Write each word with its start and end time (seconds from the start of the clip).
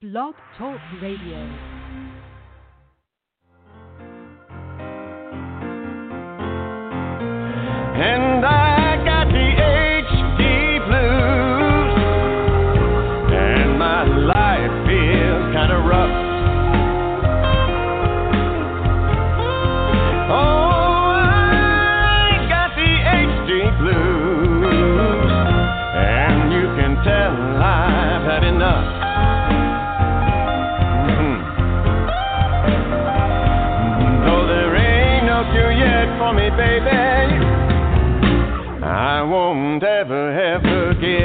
Blog 0.00 0.36
Talk 0.56 0.78
Radio. 1.02 1.77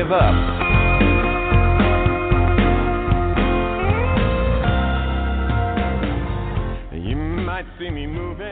Give 0.03 0.11
up. 0.11 0.33
You 6.93 7.15
might 7.15 7.65
see 7.79 7.89
me 7.89 8.07
moving. 8.07 8.43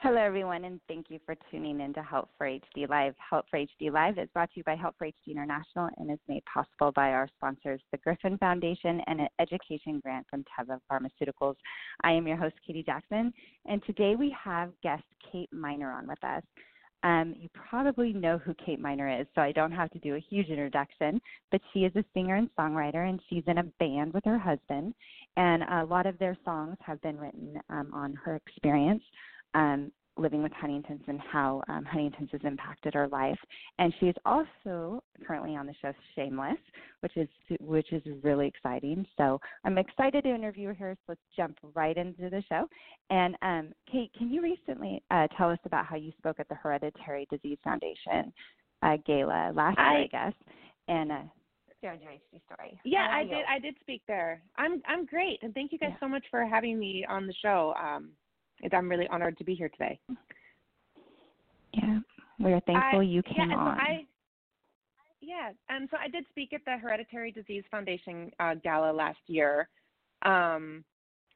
Hello, 0.00 0.16
everyone, 0.16 0.64
and 0.64 0.80
thank 0.86 1.06
you 1.10 1.18
for 1.26 1.34
tuning 1.50 1.80
in 1.80 1.92
to 1.94 2.02
Help 2.02 2.28
for 2.38 2.46
HD 2.46 2.88
Live. 2.88 3.14
Help 3.30 3.46
for 3.50 3.58
HD 3.58 3.92
Live 3.92 4.16
is 4.16 4.28
brought 4.32 4.48
to 4.52 4.58
you 4.58 4.64
by 4.64 4.76
Help 4.76 4.94
for 4.96 5.08
HD 5.08 5.32
International 5.32 5.88
and 5.98 6.08
is 6.08 6.20
made 6.28 6.44
possible 6.44 6.92
by 6.92 7.10
our 7.10 7.28
sponsors, 7.36 7.80
the 7.90 7.98
Griffin 7.98 8.38
Foundation 8.38 9.00
and 9.08 9.20
an 9.22 9.28
education 9.40 9.98
grant 10.00 10.24
from 10.30 10.44
Teva 10.44 10.78
Pharmaceuticals. 10.90 11.56
I 12.04 12.12
am 12.12 12.28
your 12.28 12.36
host, 12.36 12.54
Katie 12.64 12.84
Jackson, 12.84 13.32
and 13.66 13.82
today 13.84 14.14
we 14.14 14.34
have 14.42 14.70
guest 14.84 15.02
Kate 15.32 15.52
Miner 15.52 15.90
on 15.90 16.06
with 16.06 16.22
us. 16.22 16.44
Um, 17.04 17.34
you 17.38 17.48
probably 17.70 18.12
know 18.12 18.38
who 18.38 18.54
Kate 18.54 18.80
Miner 18.80 19.20
is, 19.20 19.26
so 19.34 19.40
I 19.40 19.52
don't 19.52 19.70
have 19.70 19.90
to 19.90 19.98
do 20.00 20.16
a 20.16 20.20
huge 20.20 20.48
introduction, 20.48 21.20
but 21.52 21.60
she 21.72 21.80
is 21.80 21.94
a 21.94 22.04
singer 22.12 22.36
and 22.36 22.50
songwriter, 22.58 23.08
and 23.08 23.20
she's 23.28 23.44
in 23.46 23.58
a 23.58 23.64
band 23.78 24.12
with 24.12 24.24
her 24.24 24.38
husband, 24.38 24.94
and 25.36 25.62
a 25.62 25.84
lot 25.84 26.06
of 26.06 26.18
their 26.18 26.36
songs 26.44 26.76
have 26.80 27.00
been 27.02 27.16
written 27.16 27.60
um, 27.70 27.90
on 27.92 28.14
her 28.14 28.34
experience. 28.36 29.02
Um, 29.54 29.92
living 30.18 30.42
with 30.42 30.52
Huntington's 30.52 31.02
and 31.06 31.20
how 31.20 31.62
um, 31.68 31.84
Huntington's 31.84 32.30
has 32.32 32.40
impacted 32.44 32.94
her 32.94 33.08
life. 33.08 33.38
And 33.78 33.92
she's 34.00 34.14
also 34.24 35.02
currently 35.26 35.56
on 35.56 35.66
the 35.66 35.74
show 35.80 35.92
Shameless, 36.14 36.58
which 37.00 37.16
is 37.16 37.28
which 37.60 37.92
is 37.92 38.02
really 38.22 38.46
exciting. 38.46 39.06
So 39.16 39.40
I'm 39.64 39.78
excited 39.78 40.24
to 40.24 40.34
interview 40.34 40.74
her. 40.74 40.94
So 40.94 41.02
let's 41.12 41.20
jump 41.36 41.56
right 41.74 41.96
into 41.96 42.30
the 42.30 42.42
show. 42.48 42.68
And 43.10 43.36
um, 43.42 43.72
Kate, 43.90 44.10
can 44.16 44.30
you 44.30 44.42
recently 44.42 45.02
uh, 45.10 45.28
tell 45.36 45.50
us 45.50 45.58
about 45.64 45.86
how 45.86 45.96
you 45.96 46.12
spoke 46.18 46.40
at 46.40 46.48
the 46.48 46.54
Hereditary 46.54 47.26
Disease 47.30 47.58
Foundation 47.64 48.32
uh, 48.82 48.96
gala 49.06 49.52
last 49.54 49.78
I- 49.78 49.92
year, 49.92 50.04
I 50.04 50.06
guess? 50.06 50.34
And 50.88 51.12
uh, 51.12 51.22
your 51.82 51.92
HD 51.92 52.40
story. 52.44 52.80
Yeah, 52.84 53.06
I 53.10 53.22
did. 53.24 53.44
I 53.48 53.58
did 53.58 53.76
speak 53.80 54.02
there. 54.08 54.42
I'm 54.56 54.82
I'm 54.86 55.06
great, 55.06 55.38
and 55.42 55.54
thank 55.54 55.72
you 55.72 55.78
guys 55.78 55.90
Yeah. 55.92 56.00
so 56.00 56.08
much 56.08 56.24
for 56.30 56.44
having 56.44 56.78
me 56.78 57.06
on 57.08 57.26
the 57.26 57.34
show. 57.40 57.74
Um, 57.80 58.10
it, 58.10 58.27
I'm 58.72 58.88
really 58.88 59.08
honored 59.08 59.38
to 59.38 59.44
be 59.44 59.54
here 59.54 59.68
today. 59.68 59.98
Yeah, 61.74 61.98
we're 62.38 62.60
thankful 62.60 63.00
I- 63.00 63.02
you 63.02 63.22
yeah, 63.26 63.36
came 63.36 63.50
so 63.50 63.56
on. 63.56 63.78
I, 63.78 64.06
yeah, 65.20 65.50
and 65.68 65.88
so 65.90 65.96
I 65.98 66.08
did 66.08 66.24
speak 66.30 66.52
at 66.52 66.64
the 66.64 66.76
Hereditary 66.78 67.32
Disease 67.32 67.64
Foundation 67.70 68.30
uh, 68.40 68.54
gala 68.54 68.92
last 68.92 69.18
year, 69.26 69.68
um, 70.22 70.84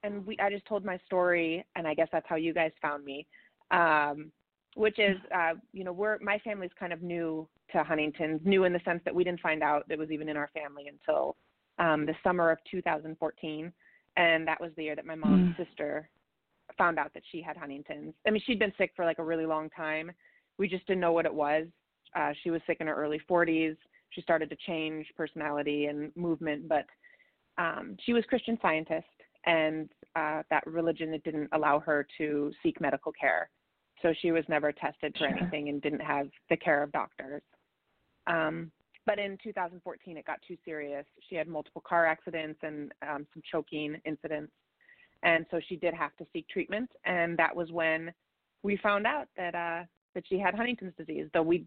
and 0.02 0.24
we 0.26 0.36
I 0.38 0.50
just 0.50 0.64
told 0.66 0.84
my 0.84 0.98
story, 1.04 1.64
and 1.76 1.86
I 1.86 1.94
guess 1.94 2.08
that's 2.12 2.26
how 2.28 2.36
you 2.36 2.54
guys 2.54 2.70
found 2.80 3.04
me, 3.04 3.26
um, 3.70 4.30
which 4.74 4.98
is 4.98 5.16
uh, 5.34 5.54
you 5.72 5.84
know 5.84 5.92
we're 5.92 6.18
my 6.20 6.38
family's 6.38 6.70
kind 6.78 6.92
of 6.92 7.02
new 7.02 7.48
to 7.72 7.82
Huntington's, 7.82 8.40
new 8.44 8.64
in 8.64 8.72
the 8.72 8.80
sense 8.84 9.00
that 9.04 9.14
we 9.14 9.24
didn't 9.24 9.40
find 9.40 9.62
out 9.62 9.84
it 9.88 9.98
was 9.98 10.10
even 10.10 10.28
in 10.28 10.36
our 10.36 10.50
family 10.54 10.88
until 10.88 11.36
um, 11.78 12.06
the 12.06 12.14
summer 12.22 12.50
of 12.50 12.58
2014, 12.70 13.72
and 14.16 14.46
that 14.46 14.60
was 14.60 14.70
the 14.76 14.84
year 14.84 14.96
that 14.96 15.06
my 15.06 15.14
mom's 15.14 15.56
sister 15.56 16.08
found 16.76 16.98
out 16.98 17.12
that 17.14 17.22
she 17.30 17.42
had 17.42 17.56
Huntington's. 17.56 18.14
I 18.26 18.30
mean, 18.30 18.42
she'd 18.44 18.58
been 18.58 18.72
sick 18.78 18.92
for 18.94 19.04
like 19.04 19.18
a 19.18 19.24
really 19.24 19.46
long 19.46 19.70
time. 19.70 20.12
We 20.58 20.68
just 20.68 20.86
didn't 20.86 21.00
know 21.00 21.12
what 21.12 21.26
it 21.26 21.34
was. 21.34 21.66
Uh, 22.14 22.32
she 22.42 22.50
was 22.50 22.60
sick 22.66 22.78
in 22.80 22.86
her 22.86 22.94
early 22.94 23.20
40s. 23.28 23.76
She 24.10 24.20
started 24.20 24.50
to 24.50 24.56
change 24.66 25.06
personality 25.16 25.86
and 25.86 26.14
movement, 26.16 26.68
but 26.68 26.84
um, 27.58 27.96
she 28.04 28.12
was 28.12 28.24
Christian 28.28 28.58
Scientist, 28.60 29.06
and 29.46 29.88
uh, 30.14 30.42
that 30.50 30.66
religion 30.66 31.10
that 31.10 31.24
didn't 31.24 31.48
allow 31.52 31.80
her 31.80 32.06
to 32.18 32.52
seek 32.62 32.80
medical 32.80 33.12
care. 33.12 33.48
So 34.02 34.12
she 34.20 34.32
was 34.32 34.44
never 34.48 34.72
tested 34.72 35.14
for 35.16 35.28
Sure. 35.28 35.28
anything 35.28 35.68
and 35.68 35.80
didn't 35.80 36.00
have 36.00 36.28
the 36.50 36.56
care 36.56 36.82
of 36.82 36.92
doctors. 36.92 37.42
Um, 38.26 38.70
but 39.06 39.18
in 39.18 39.36
2014, 39.42 40.16
it 40.16 40.24
got 40.26 40.38
too 40.46 40.56
serious. 40.64 41.04
She 41.28 41.34
had 41.34 41.48
multiple 41.48 41.82
car 41.86 42.06
accidents 42.06 42.60
and 42.62 42.92
um, 43.02 43.26
some 43.32 43.42
choking 43.50 44.00
incidents 44.04 44.52
and 45.22 45.46
so 45.50 45.60
she 45.68 45.76
did 45.76 45.94
have 45.94 46.14
to 46.16 46.26
seek 46.32 46.46
treatment 46.48 46.90
and 47.04 47.38
that 47.38 47.54
was 47.54 47.70
when 47.70 48.12
we 48.62 48.76
found 48.78 49.06
out 49.06 49.28
that 49.36 49.54
uh 49.54 49.84
that 50.14 50.24
she 50.28 50.38
had 50.38 50.54
huntington's 50.54 50.94
disease 50.96 51.26
though 51.32 51.42
we 51.42 51.64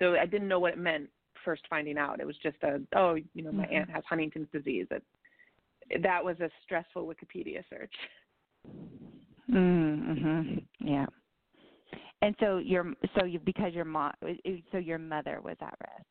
though 0.00 0.16
i 0.16 0.26
didn't 0.26 0.48
know 0.48 0.60
what 0.60 0.72
it 0.72 0.78
meant 0.78 1.08
first 1.44 1.62
finding 1.68 1.98
out 1.98 2.20
it 2.20 2.26
was 2.26 2.36
just 2.42 2.56
a 2.62 2.80
oh 2.94 3.14
you 3.14 3.42
know 3.42 3.52
my 3.52 3.64
Mhm. 3.66 3.74
aunt 3.74 3.90
has 3.90 4.04
huntington's 4.04 4.48
disease 4.52 4.86
it, 4.90 5.02
that 6.02 6.24
was 6.24 6.38
a 6.40 6.50
stressful 6.64 7.06
wikipedia 7.06 7.62
search 7.68 7.94
Mm-hmm. 9.50 10.58
Yeah. 10.80 11.06
And 12.22 12.34
so 12.38 12.58
your 12.58 12.92
so 13.18 13.24
you 13.24 13.40
because 13.40 13.74
your 13.74 13.84
mom 13.84 14.12
so 14.70 14.78
your 14.78 14.98
mother 14.98 15.40
was 15.42 15.56
at 15.60 15.74
risk. 15.80 16.06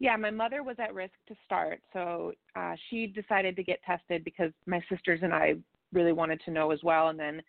Yeah 0.00 0.16
my 0.16 0.30
mother 0.30 0.62
was 0.62 0.76
at 0.78 0.94
risk 0.94 1.14
to 1.26 1.34
start 1.44 1.80
so 1.92 2.32
uh 2.56 2.74
she 2.88 3.06
decided 3.06 3.56
to 3.56 3.62
get 3.62 3.82
tested 3.82 4.24
because 4.24 4.52
my 4.66 4.80
sisters 4.90 5.20
and 5.22 5.32
i 5.32 5.54
really 5.92 6.12
wanted 6.12 6.40
to 6.44 6.50
know 6.50 6.70
as 6.70 6.80
well 6.82 7.08
and 7.08 7.18
then 7.18 7.42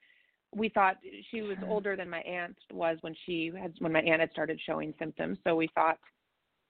we 0.55 0.69
thought 0.69 0.95
she 1.29 1.41
was 1.41 1.57
older 1.67 1.95
than 1.95 2.09
my 2.09 2.21
aunt 2.21 2.57
was 2.73 2.97
when 3.01 3.15
she 3.25 3.51
had 3.59 3.73
when 3.79 3.91
my 3.91 4.01
aunt 4.01 4.19
had 4.19 4.31
started 4.31 4.59
showing 4.65 4.93
symptoms 4.97 5.37
so 5.43 5.55
we 5.55 5.69
thought 5.75 5.99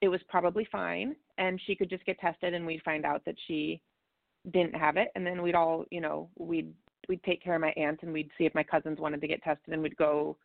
it 0.02 0.08
was 0.08 0.22
probably 0.28 0.68
fine 0.72 1.16
and 1.38 1.60
she 1.66 1.76
could 1.76 1.90
just 1.90 2.06
get 2.06 2.20
tested 2.20 2.54
and 2.54 2.66
we'd 2.66 2.82
find 2.84 3.06
out 3.06 3.24
that 3.26 3.36
she 3.48 3.80
didn't 4.52 4.76
have 4.76 4.98
it 4.98 5.10
and 5.16 5.26
then 5.26 5.42
we'd 5.42 5.56
all 5.56 5.86
you 5.92 6.02
know 6.02 6.30
we'd 6.38 6.74
we'd 7.08 7.24
take 7.24 7.42
care 7.44 7.56
of 7.56 7.62
my 7.62 7.74
aunt 7.78 8.00
and 8.04 8.12
we'd 8.12 8.30
see 8.38 8.46
if 8.46 8.56
my 8.56 8.64
cousins 8.64 9.00
wanted 9.00 9.22
to 9.22 9.28
get 9.28 9.42
tested 9.44 9.74
and 9.74 9.82
we'd 9.82 9.96
go 9.98 10.36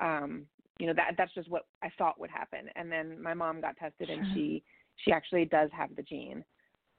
um 0.00 0.46
you 0.78 0.86
know 0.86 0.94
that 0.94 1.12
that's 1.16 1.34
just 1.34 1.48
what 1.50 1.66
i 1.82 1.90
thought 1.98 2.18
would 2.18 2.30
happen 2.30 2.68
and 2.76 2.90
then 2.90 3.20
my 3.22 3.34
mom 3.34 3.60
got 3.60 3.76
tested 3.76 4.10
and 4.10 4.24
Sure. 4.26 4.34
she 4.34 4.62
she 5.04 5.12
actually 5.12 5.44
does 5.44 5.70
have 5.72 5.94
the 5.96 6.02
gene 6.02 6.44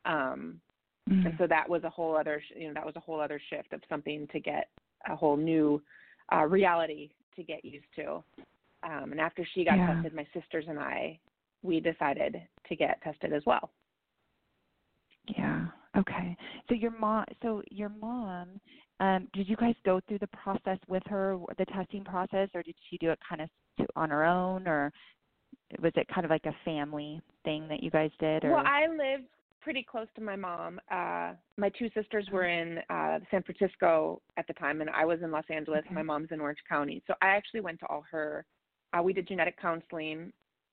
um 0.05 0.59
Mm. 1.07 1.23
and 1.23 1.35
so 1.37 1.45
that 1.45 1.69
was 1.69 1.83
a 1.83 1.89
whole 1.89 2.17
other 2.17 2.41
you 2.57 2.67
know 2.67 2.73
that 2.73 2.83
was 2.85 2.95
a 2.95 2.99
whole 2.99 3.21
other 3.21 3.39
shift 3.51 3.73
of 3.73 3.81
something 3.87 4.27
to 4.31 4.39
get 4.39 4.69
a 5.07 5.15
whole 5.15 5.37
new 5.37 5.79
uh 6.33 6.43
reality 6.45 7.11
to 7.35 7.43
get 7.43 7.63
used 7.63 7.85
to 7.95 8.23
um 8.81 9.11
and 9.11 9.19
after 9.19 9.47
she 9.53 9.63
got 9.63 9.77
Yeah. 9.77 9.93
tested 9.93 10.15
my 10.15 10.25
sisters 10.33 10.65
and 10.67 10.79
i 10.79 11.19
we 11.61 11.79
decided 11.79 12.41
to 12.67 12.75
get 12.75 12.99
tested 13.03 13.33
as 13.33 13.43
well 13.45 13.69
Yeah. 15.27 15.67
Okay. 15.97 16.35
So 16.69 16.75
your 16.75 16.91
mom 16.91 17.25
so 17.41 17.61
your 17.69 17.89
mom 17.89 18.59
um 18.99 19.27
did 19.33 19.47
you 19.47 19.55
guys 19.55 19.75
go 19.85 19.99
through 20.07 20.19
the 20.19 20.27
process 20.27 20.79
with 20.87 21.03
her 21.07 21.37
the 21.57 21.65
testing 21.65 22.03
process 22.03 22.49
or 22.53 22.63
did 22.63 22.75
she 22.89 22.97
do 22.97 23.11
it 23.11 23.19
kind 23.27 23.41
of 23.41 23.49
to, 23.77 23.85
on 23.95 24.09
her 24.09 24.25
own 24.25 24.67
or 24.67 24.91
was 25.81 25.91
it 25.95 26.07
kind 26.13 26.25
of 26.25 26.31
like 26.31 26.45
a 26.45 26.55
family 26.63 27.21
thing 27.43 27.67
that 27.67 27.81
you 27.81 27.89
guys 27.89 28.11
did 28.19 28.43
or 28.45 28.51
Well, 28.51 28.63
I 28.65 28.87
lived 28.87 29.27
pretty 29.61 29.83
close 29.83 30.07
to 30.15 30.21
my 30.21 30.35
mom. 30.35 30.79
Uh 30.91 31.33
my 31.57 31.69
two 31.69 31.89
sisters 31.95 32.27
were 32.31 32.45
in 32.45 32.79
uh 32.89 33.19
San 33.31 33.41
Francisco 33.43 34.21
at 34.37 34.45
the 34.47 34.53
time 34.53 34.81
and 34.81 34.89
I 34.91 35.05
was 35.05 35.19
in 35.23 35.31
Los 35.31 35.45
Angeles. 35.49 35.83
Okay. 35.85 35.95
My 35.95 36.03
mom's 36.03 36.29
in 36.31 36.39
Orange 36.39 36.59
County. 36.69 37.01
So 37.07 37.15
I 37.21 37.27
actually 37.29 37.61
went 37.61 37.79
to 37.79 37.87
all 37.87 38.03
her 38.11 38.45
uh 38.95 39.01
we 39.01 39.11
did 39.11 39.27
genetic 39.27 39.59
counseling 39.59 40.31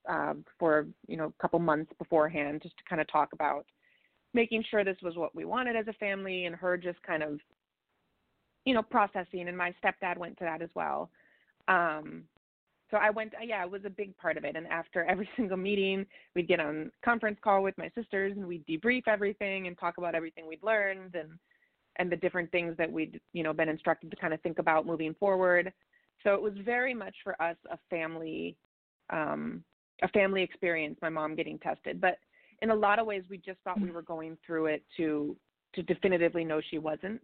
uh, 0.08 0.34
for, 0.58 0.88
you 1.06 1.16
know, 1.16 1.26
a 1.26 1.42
couple 1.42 1.60
months 1.60 1.92
beforehand 1.96 2.60
just 2.60 2.76
to 2.76 2.82
kind 2.88 3.00
of 3.00 3.06
talk 3.10 3.32
about 3.32 3.64
making 4.34 4.64
sure 4.68 4.82
this 4.82 4.96
was 5.00 5.14
what 5.16 5.34
we 5.34 5.44
wanted 5.44 5.76
as 5.76 5.86
a 5.86 5.92
family 5.94 6.46
and 6.46 6.56
her 6.56 6.76
just 6.76 7.00
kind 7.02 7.22
of 7.22 7.38
you 8.64 8.74
know, 8.74 8.82
processing 8.82 9.48
and 9.48 9.56
my 9.56 9.74
stepdad 9.82 10.18
went 10.18 10.36
to 10.38 10.44
that 10.44 10.60
as 10.60 10.70
well. 10.74 11.10
Um 11.68 12.24
so 12.92 12.98
I 12.98 13.10
went 13.10 13.32
yeah, 13.42 13.64
it 13.64 13.70
was 13.70 13.84
a 13.84 13.90
big 13.90 14.16
part 14.16 14.36
of 14.36 14.44
it 14.44 14.54
and 14.54 14.68
after 14.68 15.04
every 15.08 15.28
single 15.36 15.56
meeting 15.56 16.06
we'd 16.36 16.46
get 16.46 16.60
on 16.60 16.92
conference 17.04 17.38
call 17.42 17.64
with 17.64 17.76
my 17.76 17.90
sisters 17.96 18.34
and 18.36 18.46
we'd 18.46 18.64
debrief 18.66 19.02
everything 19.08 19.66
and 19.66 19.76
talk 19.76 19.98
about 19.98 20.14
everything 20.14 20.46
we'd 20.46 20.62
learned 20.62 21.16
and 21.16 21.30
and 21.96 22.10
the 22.10 22.16
different 22.16 22.50
things 22.52 22.76
that 22.76 22.90
we'd 22.90 23.20
you 23.32 23.42
know 23.42 23.52
been 23.52 23.68
instructed 23.68 24.10
to 24.10 24.16
kind 24.16 24.32
of 24.32 24.40
think 24.42 24.60
about 24.60 24.86
moving 24.86 25.14
forward 25.18 25.72
so 26.22 26.34
it 26.34 26.40
was 26.40 26.52
very 26.64 26.94
much 26.94 27.16
for 27.24 27.40
us 27.42 27.56
a 27.72 27.78
family 27.90 28.56
um 29.10 29.64
a 30.02 30.08
family 30.08 30.42
experience 30.42 30.96
my 31.02 31.08
mom 31.08 31.34
getting 31.34 31.58
tested 31.58 32.00
but 32.00 32.18
in 32.60 32.70
a 32.70 32.74
lot 32.74 32.98
of 33.00 33.06
ways 33.06 33.24
we 33.28 33.38
just 33.38 33.58
thought 33.64 33.80
we 33.80 33.88
Mm. 33.88 33.94
were 33.94 34.02
going 34.02 34.38
through 34.46 34.66
it 34.66 34.84
to 34.96 35.36
to 35.74 35.82
definitively 35.82 36.44
know 36.44 36.60
she 36.60 36.78
wasn't 36.78 37.20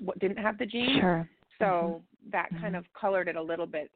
what 0.00 0.18
didn't 0.18 0.38
have 0.38 0.58
the 0.58 0.66
gene. 0.66 1.00
Sure. 1.00 1.28
So 1.58 2.02
that 2.30 2.50
kind 2.60 2.74
Mhm. 2.74 2.78
of 2.78 2.92
colored 2.92 3.28
it 3.28 3.36
a 3.36 3.42
little 3.42 3.66
bit. 3.66 3.90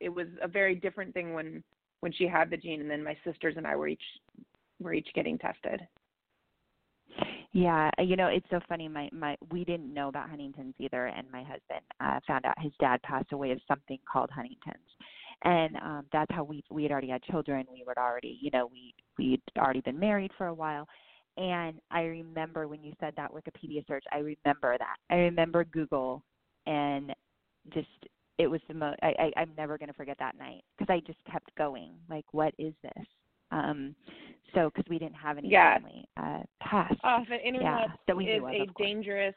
It 0.00 0.08
was 0.08 0.26
a 0.42 0.48
very 0.48 0.74
different 0.74 1.14
thing 1.14 1.34
when 1.34 1.62
when 2.00 2.12
she 2.12 2.26
had 2.26 2.50
the 2.50 2.56
gene, 2.56 2.80
and 2.80 2.90
then 2.90 3.02
my 3.02 3.16
sisters 3.24 3.54
and 3.56 3.66
I 3.66 3.76
were 3.76 3.88
each 3.88 4.02
were 4.80 4.94
each 4.94 5.08
getting 5.14 5.38
tested. 5.38 5.86
Yeah, 7.52 7.90
you 7.98 8.16
know, 8.16 8.26
it's 8.26 8.46
so 8.50 8.60
funny. 8.68 8.88
My 8.88 9.08
my 9.12 9.36
we 9.50 9.64
didn't 9.64 9.92
know 9.92 10.08
about 10.08 10.28
Huntington's 10.28 10.74
either, 10.78 11.06
and 11.06 11.26
my 11.30 11.42
husband 11.42 11.80
uh, 12.00 12.20
found 12.26 12.44
out 12.44 12.60
his 12.60 12.72
dad 12.78 13.00
passed 13.02 13.32
away 13.32 13.50
of 13.52 13.60
something 13.66 13.98
called 14.10 14.30
Huntington's, 14.30 14.76
and 15.44 15.76
um, 15.76 16.06
that's 16.12 16.30
how 16.34 16.44
we 16.44 16.62
we 16.70 16.82
had 16.82 16.92
already 16.92 17.08
had 17.08 17.22
children. 17.22 17.64
We 17.72 17.84
were 17.86 17.98
already, 17.98 18.38
you 18.42 18.50
know, 18.52 18.68
we 18.70 18.94
we'd 19.16 19.40
already 19.56 19.80
been 19.80 19.98
married 19.98 20.32
for 20.36 20.48
a 20.48 20.54
while, 20.54 20.86
and 21.38 21.80
I 21.90 22.02
remember 22.02 22.68
when 22.68 22.84
you 22.84 22.92
said 23.00 23.14
that 23.16 23.32
Wikipedia 23.32 23.86
search. 23.86 24.04
I 24.12 24.18
remember 24.18 24.76
that. 24.76 24.96
I 25.08 25.14
remember 25.14 25.64
Google, 25.64 26.22
and 26.66 27.14
just 27.72 27.88
it 28.38 28.46
was 28.46 28.60
the 28.68 28.74
most. 28.74 28.98
I, 29.02 29.14
I 29.18 29.40
I'm 29.40 29.50
never 29.56 29.78
gonna 29.78 29.92
forget 29.92 30.16
that 30.18 30.36
night 30.38 30.62
because 30.76 30.92
I 30.92 31.00
just 31.06 31.18
kept 31.30 31.54
going. 31.56 31.94
Like, 32.08 32.24
what 32.32 32.54
is 32.58 32.74
this? 32.82 33.06
Um, 33.50 33.94
so 34.54 34.70
because 34.70 34.88
we 34.90 34.98
didn't 34.98 35.14
have 35.16 35.38
any 35.38 35.50
Yeah. 35.50 35.78
family 35.78 36.08
uh, 36.16 36.42
past. 36.60 36.96
Oh, 37.04 37.24
the 37.28 37.40
internet 37.46 37.88
that 38.06 38.16
we 38.16 38.26
is 38.26 38.42
of, 38.42 38.48
a 38.50 38.62
of 38.62 38.74
dangerous. 38.76 39.34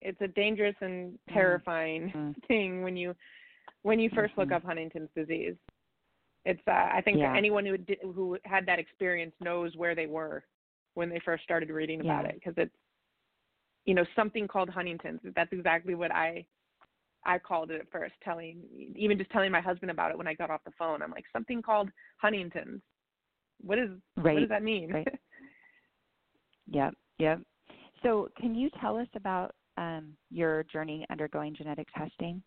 It's 0.00 0.20
a 0.20 0.28
dangerous 0.28 0.74
and 0.80 1.18
Mm. 1.30 1.32
terrifying 1.32 2.12
Mm. 2.14 2.34
thing 2.48 2.82
when 2.82 2.96
you 2.96 3.14
when 3.82 3.98
you 4.00 4.10
1st 4.10 4.36
look 4.36 4.48
Mhm. 4.50 4.56
up 4.56 4.64
Huntington's 4.64 5.10
disease. 5.14 5.56
It's 6.44 6.60
uh, 6.66 6.70
I 6.92 7.00
think 7.02 7.18
Yeah. 7.18 7.34
anyone 7.34 7.64
who 7.64 7.78
did, 7.78 7.98
who 8.02 8.38
had 8.44 8.66
that 8.66 8.78
experience 8.78 9.34
knows 9.40 9.74
where 9.76 9.94
they 9.94 10.06
were 10.06 10.44
when 10.94 11.08
they 11.08 11.18
first 11.20 11.42
started 11.44 11.70
reading 11.70 12.00
about 12.00 12.24
Yeah. 12.24 12.30
it 12.30 12.34
because 12.34 12.54
it's 12.56 12.74
you 13.84 13.94
know 13.94 14.04
something 14.16 14.46
called 14.46 14.68
Huntington's. 14.68 15.20
That's 15.34 15.52
exactly 15.52 15.94
what 15.94 16.10
I 16.10 16.46
I 17.26 17.38
called 17.38 17.70
it 17.70 17.80
at 17.80 17.90
first. 17.90 18.14
Telling 18.22 18.62
even 18.94 19.18
just 19.18 19.30
telling 19.30 19.52
my 19.52 19.60
husband 19.60 19.90
about 19.90 20.10
it 20.10 20.18
when 20.18 20.26
I 20.28 20.34
got 20.34 20.50
off 20.50 20.64
the 20.64 20.72
phone. 20.78 21.02
I'm 21.02 21.10
like 21.10 21.24
something 21.32 21.62
called 21.62 21.90
Huntington's. 22.18 22.82
What 23.60 23.78
is 23.78 23.90
what 24.14 24.40
does 24.40 24.48
that 24.48 24.62
mean? 24.62 24.92
right. 24.92 25.08
Yep. 26.66 26.94
Yep. 27.18 27.40
So, 28.02 28.28
can 28.40 28.54
you 28.54 28.70
tell 28.80 28.96
us 28.96 29.08
about 29.14 29.54
um, 29.76 30.16
your 30.30 30.62
journey 30.64 31.04
undergoing 31.10 31.54
genetic 31.54 31.86
testing? 31.96 32.42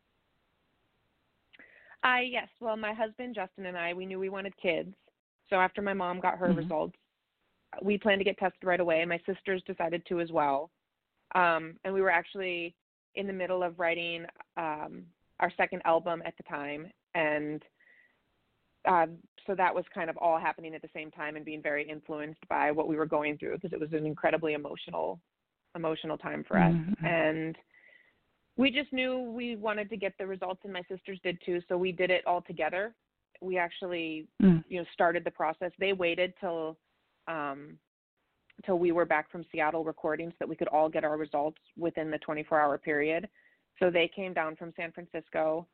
I 2.03 2.21
yes. 2.21 2.47
Well, 2.59 2.77
my 2.77 2.93
husband 2.93 3.35
Justin 3.35 3.67
and 3.67 3.77
I, 3.77 3.93
we 3.93 4.05
knew 4.05 4.19
we 4.19 4.29
wanted 4.29 4.55
kids. 4.57 4.93
So 5.49 5.57
after 5.57 5.81
my 5.81 5.93
mom 5.93 6.19
got 6.19 6.37
her 6.37 6.53
Mhm. 6.53 6.57
results, 6.57 6.97
we 7.81 7.97
planned 7.97 8.19
to 8.19 8.25
get 8.25 8.37
tested 8.37 8.63
right 8.63 8.79
away. 8.79 9.03
My 9.05 9.19
sisters 9.19 9.61
decided 9.63 10.05
to 10.07 10.19
as 10.19 10.31
well. 10.31 10.71
Um, 11.35 11.77
and 11.83 11.93
we 11.93 12.01
were 12.01 12.09
actually 12.09 12.75
in 13.17 13.27
the 13.27 13.33
middle 13.33 13.63
of 13.63 13.77
writing 13.79 14.25
um, 14.55 15.03
our 15.39 15.51
second 15.57 15.81
album 15.85 16.21
at 16.25 16.35
the 16.37 16.43
time, 16.43 16.91
and 17.15 17.61
uh, 18.85 19.07
so 19.45 19.53
that 19.55 19.73
was 19.73 19.83
kind 19.93 20.09
of 20.09 20.17
all 20.17 20.39
happening 20.39 20.73
at 20.73 20.81
the 20.81 20.89
same 20.93 21.11
time 21.11 21.35
and 21.35 21.43
being 21.43 21.61
very 21.61 21.87
influenced 21.89 22.39
by 22.47 22.71
what 22.71 22.87
we 22.87 22.95
were 22.95 23.05
going 23.05 23.37
through 23.37 23.55
because 23.55 23.73
it 23.73 23.79
was 23.79 23.91
an 23.91 24.05
incredibly 24.05 24.53
emotional, 24.53 25.19
emotional 25.75 26.17
time 26.17 26.45
for 26.47 26.57
us. 26.57 26.73
Mhm. 26.73 27.03
And 27.05 27.57
we 28.57 28.71
just 28.71 28.91
knew 28.91 29.19
we 29.19 29.55
wanted 29.55 29.89
to 29.89 29.97
get 29.97 30.17
the 30.17 30.25
results 30.25 30.61
and 30.63 30.73
my 30.73 30.81
sisters 30.83 31.19
did 31.23 31.39
too 31.45 31.61
so 31.67 31.77
we 31.77 31.91
did 31.91 32.09
it 32.09 32.25
all 32.25 32.41
together 32.41 32.93
we 33.41 33.57
actually 33.57 34.27
Mm. 34.41 34.63
you 34.67 34.79
know 34.79 34.85
started 34.93 35.23
the 35.23 35.31
process 35.31 35.71
they 35.77 35.93
waited 35.93 36.33
till 36.39 36.77
um 37.27 37.77
till 38.65 38.79
we 38.79 38.91
were 38.91 39.05
back 39.05 39.31
from 39.31 39.45
seattle 39.51 39.83
recording 39.83 40.29
so 40.29 40.35
that 40.39 40.49
we 40.49 40.55
could 40.55 40.67
all 40.69 40.89
get 40.89 41.03
our 41.03 41.17
results 41.17 41.59
within 41.77 42.09
the 42.09 42.17
24 42.19 42.59
hour 42.59 42.77
period. 42.77 43.27
So 43.79 43.89
they 43.91 44.09
came 44.13 44.33
down 44.33 44.55
from 44.55 44.73
san 44.75 44.91
francisco 44.91 45.67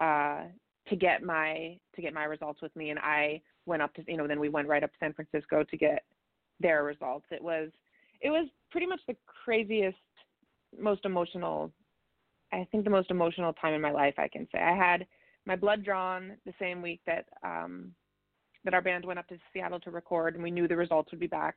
uh 0.00 0.44
to 0.88 0.96
get 0.96 1.22
my 1.22 1.76
to 1.94 2.02
get 2.02 2.14
my 2.14 2.24
results 2.24 2.62
with 2.62 2.74
me 2.74 2.90
and 2.90 2.98
i 3.00 3.40
went 3.66 3.82
up 3.82 3.92
to 3.94 4.02
you 4.08 4.16
know 4.16 4.26
then 4.26 4.40
we 4.40 4.48
went 4.48 4.68
right 4.68 4.82
up 4.82 4.90
to 4.92 4.96
san 5.00 5.12
francisco 5.12 5.64
to 5.64 5.76
get 5.76 6.04
their 6.60 6.84
results. 6.84 7.26
It 7.30 7.42
was 7.42 7.70
it 8.20 8.30
was 8.30 8.48
pretty 8.70 8.86
much 8.86 9.00
the 9.08 9.16
craziest 9.44 9.96
most 10.78 11.04
emotional 11.04 11.72
I 12.52 12.66
think 12.70 12.84
the 12.84 12.90
most 12.90 13.10
emotional 13.10 13.52
time 13.54 13.74
in 13.74 13.80
my 13.80 13.90
life 13.90 14.14
I 14.18 14.28
can 14.28 14.46
say. 14.52 14.60
I 14.60 14.76
had 14.76 15.06
my 15.46 15.56
blood 15.56 15.84
drawn 15.84 16.36
the 16.44 16.52
same 16.60 16.82
week 16.82 17.00
that 17.06 17.26
um 17.42 17.92
that 18.64 18.74
our 18.74 18.82
band 18.82 19.04
went 19.04 19.18
up 19.18 19.26
to 19.28 19.38
Seattle 19.52 19.80
to 19.80 19.90
record 19.90 20.34
and 20.34 20.42
we 20.42 20.50
knew 20.50 20.68
the 20.68 20.76
results 20.76 21.10
would 21.10 21.20
be 21.20 21.26
back 21.26 21.56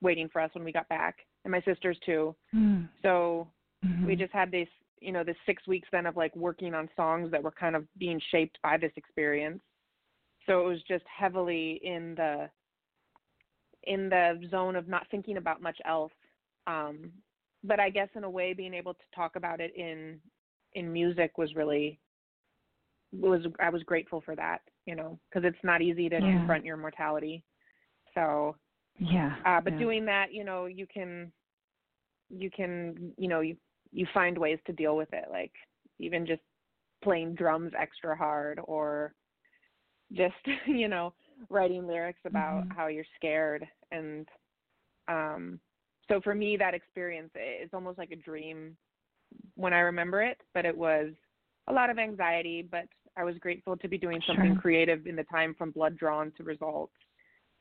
waiting 0.00 0.28
for 0.28 0.40
us 0.40 0.50
when 0.54 0.64
we 0.64 0.72
got 0.72 0.88
back 0.88 1.16
and 1.44 1.52
my 1.52 1.60
sisters 1.62 1.98
too. 2.04 2.34
Mm. 2.54 2.88
So 3.02 3.50
Mhm. 3.84 4.04
we 4.06 4.16
just 4.16 4.32
had 4.32 4.50
this 4.50 4.68
you 5.00 5.12
know 5.12 5.22
this 5.22 5.36
6 5.44 5.66
weeks 5.66 5.88
then 5.92 6.06
of 6.06 6.16
like 6.16 6.34
working 6.34 6.74
on 6.74 6.88
songs 6.96 7.30
that 7.30 7.42
were 7.42 7.50
kind 7.50 7.76
of 7.76 7.86
being 7.98 8.18
shaped 8.30 8.58
by 8.62 8.76
this 8.78 8.92
experience. 8.96 9.62
So 10.46 10.60
it 10.64 10.68
was 10.68 10.82
just 10.84 11.04
heavily 11.06 11.72
in 11.84 12.14
the 12.14 12.50
in 13.84 14.08
the 14.08 14.46
zone 14.50 14.74
of 14.76 14.88
not 14.88 15.06
thinking 15.10 15.36
about 15.36 15.60
much 15.60 15.78
else. 15.84 16.12
Um 16.66 17.12
but 17.64 17.80
I 17.80 17.90
guess 17.90 18.08
in 18.14 18.24
a 18.24 18.30
way 18.30 18.52
being 18.52 18.74
able 18.74 18.94
to 18.94 19.04
talk 19.14 19.36
about 19.36 19.60
it 19.60 19.74
in 19.76 20.20
in 20.72 20.92
music 20.92 21.36
was 21.38 21.54
really 21.54 21.98
was 23.12 23.46
I 23.60 23.70
was 23.70 23.82
grateful 23.84 24.20
for 24.20 24.34
that, 24.36 24.62
you 24.86 24.94
know, 24.94 25.18
because 25.28 25.46
it's 25.46 25.62
not 25.64 25.82
easy 25.82 26.08
to 26.08 26.20
Yeah. 26.20 26.38
confront 26.38 26.64
your 26.64 26.76
mortality. 26.76 27.44
So, 28.14 28.56
yeah. 28.98 29.34
uh 29.44 29.60
but 29.60 29.72
yeah. 29.72 29.78
doing 29.78 30.04
that, 30.06 30.32
you 30.32 30.44
know, 30.44 30.66
you 30.66 30.86
can 30.86 31.32
you 32.30 32.50
can, 32.50 33.12
you 33.16 33.28
know, 33.28 33.40
you 33.40 33.56
you 33.92 34.06
find 34.12 34.36
ways 34.36 34.58
to 34.66 34.72
deal 34.72 34.96
with 34.96 35.12
it 35.12 35.26
like 35.30 35.52
even 35.98 36.26
just 36.26 36.42
playing 37.02 37.34
drums 37.34 37.72
extra 37.78 38.16
hard 38.16 38.60
or 38.64 39.14
just, 40.12 40.34
you 40.66 40.88
know, 40.88 41.12
writing 41.50 41.86
lyrics 41.86 42.20
about 42.24 42.64
Mhm. 42.64 42.70
how 42.70 42.86
you're 42.88 43.04
scared 43.16 43.66
and 43.92 44.26
um 45.08 45.60
so 46.08 46.20
for 46.20 46.34
me 46.34 46.56
that 46.56 46.74
experience 46.74 47.30
it's 47.34 47.74
almost 47.74 47.98
like 47.98 48.10
a 48.10 48.16
dream 48.16 48.76
when 49.54 49.72
i 49.72 49.78
remember 49.80 50.22
it 50.22 50.40
but 50.54 50.64
it 50.64 50.76
was 50.76 51.12
a 51.68 51.72
lot 51.72 51.90
of 51.90 51.98
anxiety 51.98 52.62
but 52.70 52.86
i 53.16 53.24
was 53.24 53.36
grateful 53.38 53.76
to 53.76 53.88
be 53.88 53.98
doing 53.98 54.22
something 54.26 54.54
Sure. 54.54 54.60
creative 54.60 55.06
in 55.06 55.16
the 55.16 55.24
time 55.24 55.54
from 55.56 55.70
blood 55.70 55.96
drawn 55.96 56.32
to 56.36 56.42
results 56.42 56.94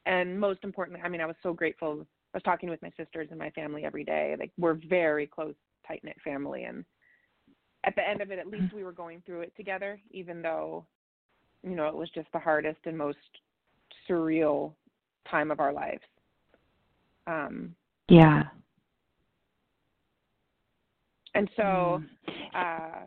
and 0.05 0.39
most 0.39 0.59
importantly 0.63 1.01
i 1.03 1.09
mean 1.09 1.21
i 1.21 1.25
was 1.25 1.35
so 1.43 1.53
grateful 1.53 2.05
i 2.33 2.37
was 2.37 2.43
talking 2.43 2.69
with 2.69 2.81
my 2.81 2.91
sisters 2.97 3.27
and 3.29 3.39
my 3.39 3.49
family 3.51 3.83
every 3.85 4.03
day 4.03 4.35
like 4.39 4.51
we're 4.57 4.79
very 4.89 5.25
close 5.27 5.55
tight 5.87 6.01
knit 6.03 6.17
family 6.23 6.63
and 6.63 6.85
at 7.85 7.95
the 7.95 8.07
end 8.07 8.21
of 8.21 8.31
it 8.31 8.39
at 8.39 8.47
least 8.47 8.73
we 8.73 8.83
were 8.83 8.91
going 8.91 9.21
through 9.25 9.41
it 9.41 9.53
together 9.55 9.99
even 10.11 10.41
though 10.41 10.85
you 11.63 11.75
know 11.75 11.87
it 11.87 11.95
was 11.95 12.09
just 12.13 12.27
the 12.33 12.39
hardest 12.39 12.79
and 12.85 12.97
most 12.97 13.17
surreal 14.09 14.73
time 15.29 15.51
of 15.51 15.59
our 15.59 15.73
lives 15.73 16.03
um 17.27 17.75
Yeah. 18.09 18.43
and 21.33 21.49
so 21.55 21.61
Mm. 21.63 22.09
uh 22.53 23.05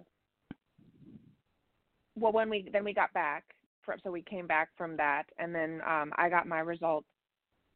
well 2.16 2.32
when 2.32 2.50
we 2.50 2.68
then 2.72 2.84
we 2.84 2.92
got 2.92 3.12
back 3.12 3.54
from 3.88 3.98
so 4.04 4.10
we 4.10 4.22
came 4.22 4.46
back 4.46 4.68
from 4.76 4.96
that 4.98 5.24
and 5.38 5.54
then 5.54 5.80
um 5.86 6.12
I 6.16 6.28
got 6.28 6.46
my 6.46 6.60
results 6.60 7.06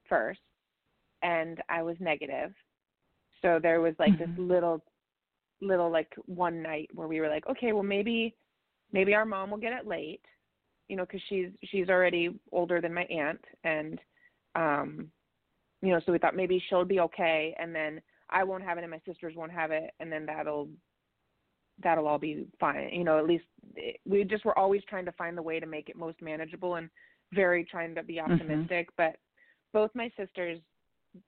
first 0.09 0.41
and 1.23 1.63
I 1.71 1.83
was 1.83 1.97
negative. 2.01 2.53
So 3.41 3.59
there 3.63 3.81
was 3.81 3.95
like 3.99 4.19
this 4.19 4.29
Mhm. 4.29 4.49
little 4.51 4.83
little 5.61 5.91
like 5.91 6.13
one 6.27 6.63
night 6.63 6.91
where 6.93 7.09
we 7.09 7.21
were 7.21 7.29
like 7.29 7.47
okay 7.47 7.73
well 7.73 7.83
maybe 7.85 8.35
maybe 8.93 9.15
our 9.15 9.25
mom 9.25 9.51
will 9.51 9.59
get 9.59 9.73
it 9.73 9.87
late 9.87 10.25
you 10.89 10.97
know 10.97 11.07
cuz 11.07 11.23
she's 11.29 11.51
she's 11.71 11.89
already 11.89 12.39
older 12.51 12.81
than 12.81 12.93
my 12.93 13.05
aunt 13.05 13.43
and 13.65 14.01
um 14.55 15.11
you 15.81 15.91
know 15.93 16.01
so 16.01 16.13
we 16.13 16.19
thought 16.19 16.37
maybe 16.37 16.59
she'll 16.59 16.85
be 16.85 17.01
okay 17.01 17.55
and 17.59 17.75
then 17.75 18.03
I 18.29 18.43
won't 18.45 18.65
have 18.65 18.77
it 18.79 18.85
and 18.85 18.91
my 18.91 19.01
sisters 19.07 19.35
won't 19.37 19.53
have 19.53 19.71
it 19.71 19.95
and 20.01 20.11
then 20.13 20.27
that'll 20.27 20.69
that'll 21.83 22.07
all 22.07 22.19
be 22.19 22.47
fine. 22.59 22.91
You 22.93 23.05
know, 23.05 23.19
at 23.19 23.27
least 23.27 23.45
it, 23.77 24.01
we 24.07 24.25
just 24.25 24.45
were 24.45 24.59
always 24.59 24.83
trying 24.85 25.05
to 25.07 25.13
find 25.13 25.37
the 25.37 25.43
way 25.43 25.61
to 25.61 25.67
make 25.67 25.89
it 25.89 25.97
most 25.97 26.21
manageable 26.23 26.77
and 26.77 26.89
very 27.33 27.65
trying 27.65 27.95
to 27.95 28.03
be 28.03 28.15
Mhm. 28.15 28.31
optimistic. 28.31 28.89
But 28.97 29.17
both 29.73 29.95
my 29.95 30.11
sisters, 30.17 30.61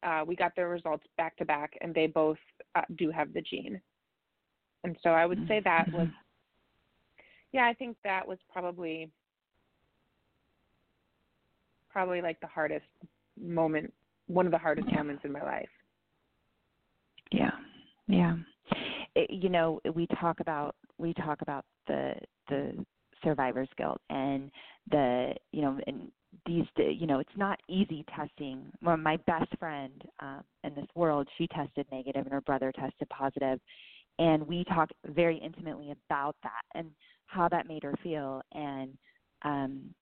uh, 0.03 0.25
we 0.27 0.37
got 0.37 0.55
their 0.57 0.69
results 0.69 1.07
back 1.17 1.37
to 1.37 1.45
back, 1.45 1.77
and 1.81 1.95
they 1.95 2.07
both 2.07 2.39
uh, 2.75 2.83
do 2.97 3.11
have 3.11 3.33
the 3.33 3.43
gene. 3.43 3.81
And 4.85 4.99
so 5.03 5.11
I 5.11 5.27
would 5.27 5.47
say 5.49 5.61
that 5.61 5.91
was, 5.93 6.09
Mhm. 6.09 6.15
yeah, 7.53 7.67
I 7.67 7.75
think 7.75 7.97
that 8.03 8.27
was 8.27 8.39
probably 8.53 9.11
probably 11.89 12.21
like 12.21 12.41
the 12.41 12.47
hardest 12.49 12.87
moment, 13.41 13.93
one 14.27 14.47
of 14.47 14.53
the 14.53 14.59
hardest 14.59 14.89
Yeah. 14.89 14.97
moments 14.97 15.25
in 15.25 15.31
my 15.31 15.43
life. 15.43 15.71
Yeah, 17.31 17.57
yeah. 18.09 18.37
You 19.17 19.49
know, 19.49 19.81
we 19.95 20.07
talk 20.21 20.41
about 20.41 20.75
we 20.99 21.15
talk 21.15 21.43
about 21.43 21.65
the 21.87 22.15
the 22.49 22.85
survivor's 23.23 23.69
guilt 23.77 24.01
and 24.11 24.51
the 24.91 25.35
you 25.53 25.63
know 25.63 25.79
and 25.87 26.11
these 26.47 26.65
you 26.77 27.07
know 27.07 27.21
it's 27.21 27.37
not 27.37 27.59
easy 27.69 28.05
testing. 28.15 28.71
Well 28.83 28.97
my 28.97 29.17
best 29.27 29.57
friend 29.59 30.03
um 30.21 30.43
in 30.65 30.75
this 30.75 30.87
world 30.95 31.29
she 31.39 31.47
tested 31.49 31.87
negative 31.91 32.25
and 32.25 32.33
her 32.33 32.41
brother 32.41 32.73
tested 32.73 33.09
positive. 33.09 33.61
And 34.19 34.47
we 34.47 34.65
talked 34.65 34.93
very 35.07 35.39
intimately 35.39 35.93
about 36.09 36.37
that 36.43 36.63
and 36.75 36.91
how 37.27 37.49
that 37.49 37.67
made 37.67 37.83
her 37.83 37.95
feel. 38.03 38.43
And 38.53 38.97
um 39.43 39.95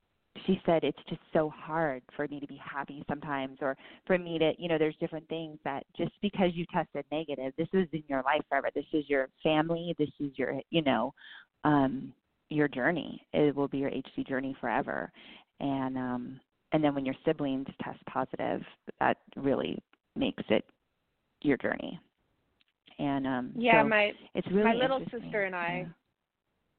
she 0.47 0.61
said 0.65 0.83
it's 0.83 0.99
just 1.09 1.21
so 1.33 1.53
hard 1.55 2.03
for 2.17 2.27
me 2.29 2.41
to 2.41 2.47
be 2.47 2.61
happy 2.63 3.05
sometimes 3.09 3.59
or 3.61 3.77
for 4.07 4.19
me 4.19 4.39
to 4.39 4.53
you 4.59 4.69
know 4.69 4.79
there's 4.79 4.97
different 4.99 5.29
things 5.29 5.59
that 5.65 5.85
just 5.97 6.13
because 6.23 6.51
you 6.55 6.65
tested 6.73 7.05
negative 7.13 7.53
this 7.59 7.69
is 7.73 7.87
in 7.93 8.03
your 8.09 8.23
life 8.23 8.41
forever. 8.49 8.69
This 8.75 8.85
is 8.93 9.05
your 9.09 9.29
family. 9.43 9.95
This 9.99 10.11
is 10.21 10.31
your 10.37 10.61
you 10.71 10.83
know 10.83 11.13
um 11.65 12.13
your 12.49 12.69
journey. 12.69 13.25
It 13.33 13.55
will 13.55 13.69
be 13.69 13.79
your 13.79 13.91
hd 13.91 14.27
journey 14.27 14.57
forever. 14.61 15.13
And 15.61 15.97
um 15.97 16.41
and 16.73 16.83
then 16.83 16.95
when 16.95 17.05
your 17.05 17.17
siblings 17.25 17.67
test 17.83 18.05
positive 18.07 18.63
that 19.01 19.19
really 19.37 19.79
makes 20.17 20.43
it 20.49 20.65
your 21.43 21.59
journey. 21.59 22.01
And 22.99 23.27
um 23.27 23.53
yeah 23.57 23.83
so 23.83 23.89
my 23.89 24.13
it's 24.35 24.49
really 24.49 24.65
my 24.65 24.75
little 24.75 25.01
sister 25.11 25.45
and 25.45 25.55
I 25.55 25.85
yeah. 25.87 25.93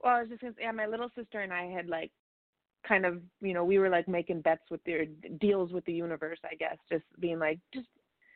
well 0.04 0.16
I 0.16 0.22
was 0.22 0.30
just 0.30 0.42
gonna 0.42 0.54
say 0.54 0.64
yeah 0.64 0.72
my 0.72 0.88
little 0.88 1.10
sister 1.16 1.42
and 1.42 1.54
I 1.54 1.66
had 1.66 1.88
like 1.88 2.12
kind 2.88 3.06
of 3.06 3.22
you 3.42 3.54
know 3.54 3.64
we 3.64 3.80
were 3.80 3.90
like 3.90 4.08
making 4.08 4.42
bets 4.42 4.70
with 4.70 4.84
their 4.84 5.06
deals 5.40 5.72
with 5.72 5.86
the 5.86 5.94
universe 5.94 6.40
I 6.44 6.56
guess 6.56 6.78
just 6.90 7.06
being 7.20 7.40
like 7.40 7.60
just 7.74 7.88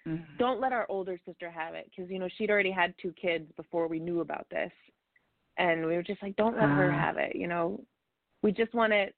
Mhm. 0.07 0.37
don't 0.37 0.61
let 0.61 0.71
our 0.71 0.85
older 0.89 1.19
sister 1.25 1.51
have 1.51 1.73
it 1.73 1.89
because 1.89 2.09
you 2.09 2.17
know 2.17 2.29
she'd 2.29 2.49
already 2.49 2.71
had 2.71 2.93
two 2.97 3.11
kids 3.13 3.51
before 3.57 3.87
we 3.87 3.99
knew 3.99 4.21
about 4.21 4.47
this. 4.49 4.71
And 5.57 5.85
we 5.85 5.95
were 5.95 6.03
just 6.03 6.21
like 6.21 6.35
don't 6.37 6.55
let 6.57 6.69
her 6.69 6.89
Ah. 6.91 6.97
have 6.97 7.17
it 7.17 7.35
you 7.35 7.47
know? 7.47 7.83
We 8.41 8.51
just 8.53 8.73
want 8.73 8.93
to 8.93 9.11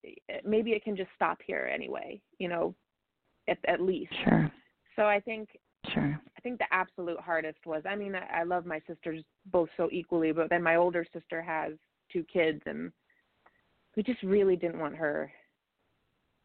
maybe 0.44 0.72
it 0.72 0.84
can 0.84 0.96
just 0.96 1.12
stop 1.16 1.42
here 1.46 1.70
anyway 1.72 2.20
you 2.40 2.48
know 2.48 2.74
at 3.48 3.60
at 3.66 3.82
least. 3.82 4.14
Sure. 4.24 4.52
So 4.96 5.06
i 5.06 5.20
think 5.20 5.50
sure. 5.94 6.20
I 6.38 6.42
think 6.42 6.58
the 6.58 6.74
absolute 6.74 7.20
hardest 7.20 7.66
was 7.66 7.84
i 7.86 7.96
mean 7.96 8.16
i, 8.16 8.26
I 8.40 8.44
love 8.44 8.66
my 8.66 8.80
sisters 8.88 9.24
both 9.48 9.70
so 9.78 9.90
equally 9.92 10.32
but 10.32 10.50
then 10.50 10.64
my 10.64 10.76
older 10.78 11.06
sister 11.14 11.42
has 11.42 11.74
two 12.12 12.24
kids 12.24 12.62
and 12.66 12.92
we 13.96 14.04
just 14.04 14.22
really 14.24 14.56
didn't 14.56 14.80
want 14.80 14.96
her 14.96 15.32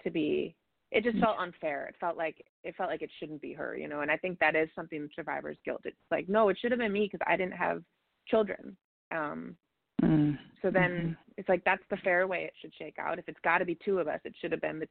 to 0.03 0.11
be 0.11 0.57
it 0.95 1.03
just 1.03 1.19
felt 1.19 1.39
unfair. 1.41 1.87
It 1.87 1.97
felt 1.99 2.17
like 2.17 2.45
it 2.63 2.77
felt 2.77 2.89
like 2.89 3.03
it 3.03 3.11
shouldn't 3.19 3.43
be 3.43 3.53
her 3.53 3.77
you 3.77 3.89
know 3.89 4.01
and 4.03 4.11
i 4.11 4.17
think 4.17 4.39
that 4.39 4.55
is 4.55 4.69
something 4.77 5.09
survivor's 5.15 5.57
guilt. 5.65 5.83
It's 5.85 5.97
like 6.11 6.29
no 6.29 6.49
it 6.49 6.59
should 6.61 6.71
have 6.71 6.79
been 6.79 6.93
me 6.93 7.09
because 7.11 7.25
i 7.29 7.37
didn't 7.37 7.55
have 7.55 7.83
children. 8.29 8.77
Um 9.11 9.57
mm. 10.03 10.39
so 10.63 10.71
then 10.71 11.17
it's 11.37 11.49
like 11.49 11.65
that's 11.65 11.83
the 11.91 11.97
fair 11.99 12.27
way 12.27 12.45
it 12.45 12.53
should 12.61 12.73
shake 12.79 12.97
out. 12.99 13.19
If 13.19 13.29
it's 13.29 13.41
got 13.43 13.59
to 13.59 13.65
be 13.65 13.79
two 13.85 13.99
of 13.99 14.09
us 14.09 14.21
it 14.25 14.35
should 14.41 14.53
have 14.53 14.61
been 14.61 14.79
the 14.79 14.89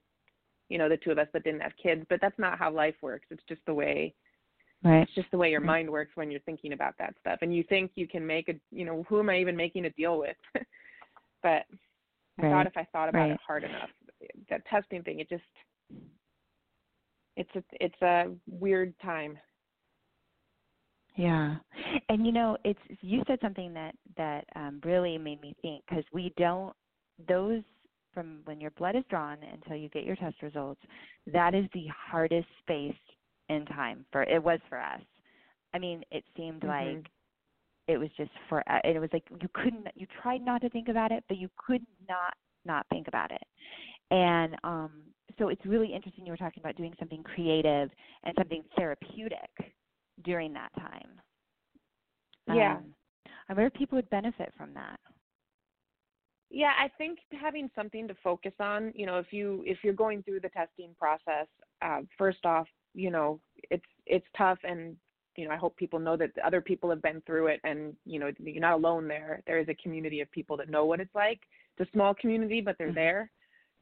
you 0.67 0.77
know 0.77 0.89
the 0.89 0.97
two 0.97 1.11
of 1.11 1.19
us 1.19 1.27
that 1.33 1.43
didn't 1.43 1.61
have 1.61 1.73
kids 1.81 2.05
but 2.09 2.19
that's 2.21 2.37
not 2.37 2.59
how 2.59 2.69
life 2.69 2.95
works. 3.01 3.27
It's 3.31 3.43
just 3.47 3.61
the 3.65 3.73
way 3.73 4.13
right. 4.83 5.03
it's 5.03 5.15
just 5.15 5.31
the 5.31 5.37
way 5.37 5.51
your 5.51 5.61
mind 5.61 5.89
works 5.89 6.11
when 6.15 6.29
you're 6.29 6.41
thinking 6.41 6.73
about 6.73 6.95
that 6.99 7.15
stuff 7.21 7.39
and 7.41 7.55
you 7.55 7.63
think 7.63 7.91
you 7.95 8.07
can 8.09 8.27
make 8.27 8.49
a 8.49 8.53
you 8.71 8.83
know 8.85 9.05
who 9.07 9.19
am 9.19 9.29
i 9.29 9.37
even 9.37 9.55
making 9.55 9.85
a 9.85 9.89
deal 9.91 10.19
with? 10.19 10.37
But 11.43 11.65
i 12.39 12.43
Right. 12.43 12.51
thought 12.51 12.67
if 12.67 12.77
i 12.77 12.85
thought 12.91 13.09
about 13.09 13.29
Right. 13.29 13.31
it 13.31 13.39
hard 13.45 13.63
enough 13.63 13.89
that 14.49 14.65
testing 14.65 15.03
thing 15.03 15.19
it 15.19 15.29
just 15.29 15.43
it's 17.35 17.49
a 17.55 17.63
it's 17.79 18.01
a 18.01 18.25
weird 18.47 18.93
time 19.01 19.37
Yeah, 21.15 21.55
and 22.09 22.25
you 22.25 22.31
know, 22.31 22.57
it's 22.63 22.79
you 23.01 23.23
said 23.27 23.39
something 23.41 23.73
that 23.73 23.95
that 24.17 24.45
um, 24.55 24.81
really 24.83 25.17
made 25.17 25.41
me 25.41 25.55
think 25.61 25.83
because 25.87 26.03
we 26.13 26.33
don't 26.37 26.73
those 27.27 27.61
from 28.13 28.39
when 28.45 28.59
your 28.59 28.71
blood 28.71 28.95
is 28.95 29.03
drawn 29.09 29.37
until 29.43 29.75
you 29.75 29.89
get 29.89 30.03
your 30.03 30.15
test 30.15 30.41
results. 30.41 30.81
That 31.27 31.53
is 31.53 31.65
the 31.73 31.85
hardest 31.87 32.47
space 32.59 32.95
in 33.49 33.65
time 33.65 34.05
for 34.11 34.23
it 34.23 34.41
was 34.43 34.59
for 34.69 34.79
us. 34.79 35.01
I 35.73 35.79
mean, 35.79 36.03
it 36.11 36.23
seemed 36.35 36.63
Mhm. 36.63 36.67
like 36.67 37.05
it 37.87 37.97
was 37.97 38.09
just 38.17 38.31
for 38.49 38.63
uh, 38.69 38.79
it 38.83 38.99
was 38.99 39.09
like 39.13 39.23
you 39.41 39.49
couldn't 39.53 39.87
you 39.95 40.07
tried 40.21 40.41
not 40.41 40.61
to 40.61 40.69
think 40.69 40.89
about 40.89 41.11
it, 41.11 41.23
but 41.27 41.37
you 41.37 41.49
could 41.57 41.85
not 42.07 42.33
not 42.65 42.85
think 42.89 43.07
about 43.07 43.31
it. 43.31 43.43
And 44.11 44.55
um, 44.63 44.91
so 45.39 45.49
it's 45.49 45.65
really 45.65 45.93
interesting. 45.93 46.25
You 46.25 46.31
were 46.31 46.37
talking 46.37 46.61
about 46.61 46.75
doing 46.75 46.93
something 46.99 47.23
creative 47.23 47.89
and 48.23 48.33
something 48.37 48.63
therapeutic 48.77 49.73
during 50.23 50.53
that 50.53 50.69
time. 50.77 51.19
Yeah. 52.47 52.75
Um, 52.77 52.93
I 53.49 53.53
wonder 53.53 53.67
if 53.67 53.73
people 53.73 53.97
would 53.97 54.09
benefit 54.09 54.53
from 54.57 54.73
that. 54.73 54.99
Yeah, 56.49 56.71
I 56.79 56.87
think 56.99 57.19
having 57.31 57.69
something 57.75 58.07
to 58.07 58.15
focus 58.23 58.53
on, 58.59 58.93
you 58.95 59.07
know, 59.07 59.17
if 59.17 59.33
you 59.33 59.63
if 59.65 59.79
you're 59.83 59.93
going 59.93 60.21
through 60.21 60.41
the 60.41 60.49
testing 60.49 60.95
process, 60.99 61.47
uh, 61.81 62.01
first 62.17 62.45
off, 62.45 62.67
you 62.93 63.09
know, 63.09 63.39
it's 63.71 63.83
it's 64.05 64.27
tough, 64.37 64.59
and 64.63 64.95
you 65.35 65.47
know, 65.47 65.53
I 65.53 65.57
hope 65.57 65.75
people 65.75 65.99
know 65.99 66.17
that 66.17 66.31
other 66.43 66.61
people 66.61 66.89
have 66.89 67.01
been 67.01 67.21
through 67.25 67.47
it, 67.47 67.59
and 67.63 67.95
you 68.05 68.19
know, 68.19 68.31
you're 68.39 68.61
not 68.61 68.73
alone 68.73 69.07
there. 69.07 69.41
There 69.47 69.59
is 69.59 69.69
a 69.69 69.75
community 69.75 70.21
of 70.21 70.31
people 70.31 70.57
that 70.57 70.69
know 70.69 70.85
what 70.85 70.99
it's 70.99 71.13
like. 71.15 71.41
It's 71.77 71.89
a 71.89 71.91
small 71.91 72.13
community, 72.13 72.61
but 72.61 72.77
they're 72.77 72.91
Mhm. 72.91 72.95
there, 72.95 73.31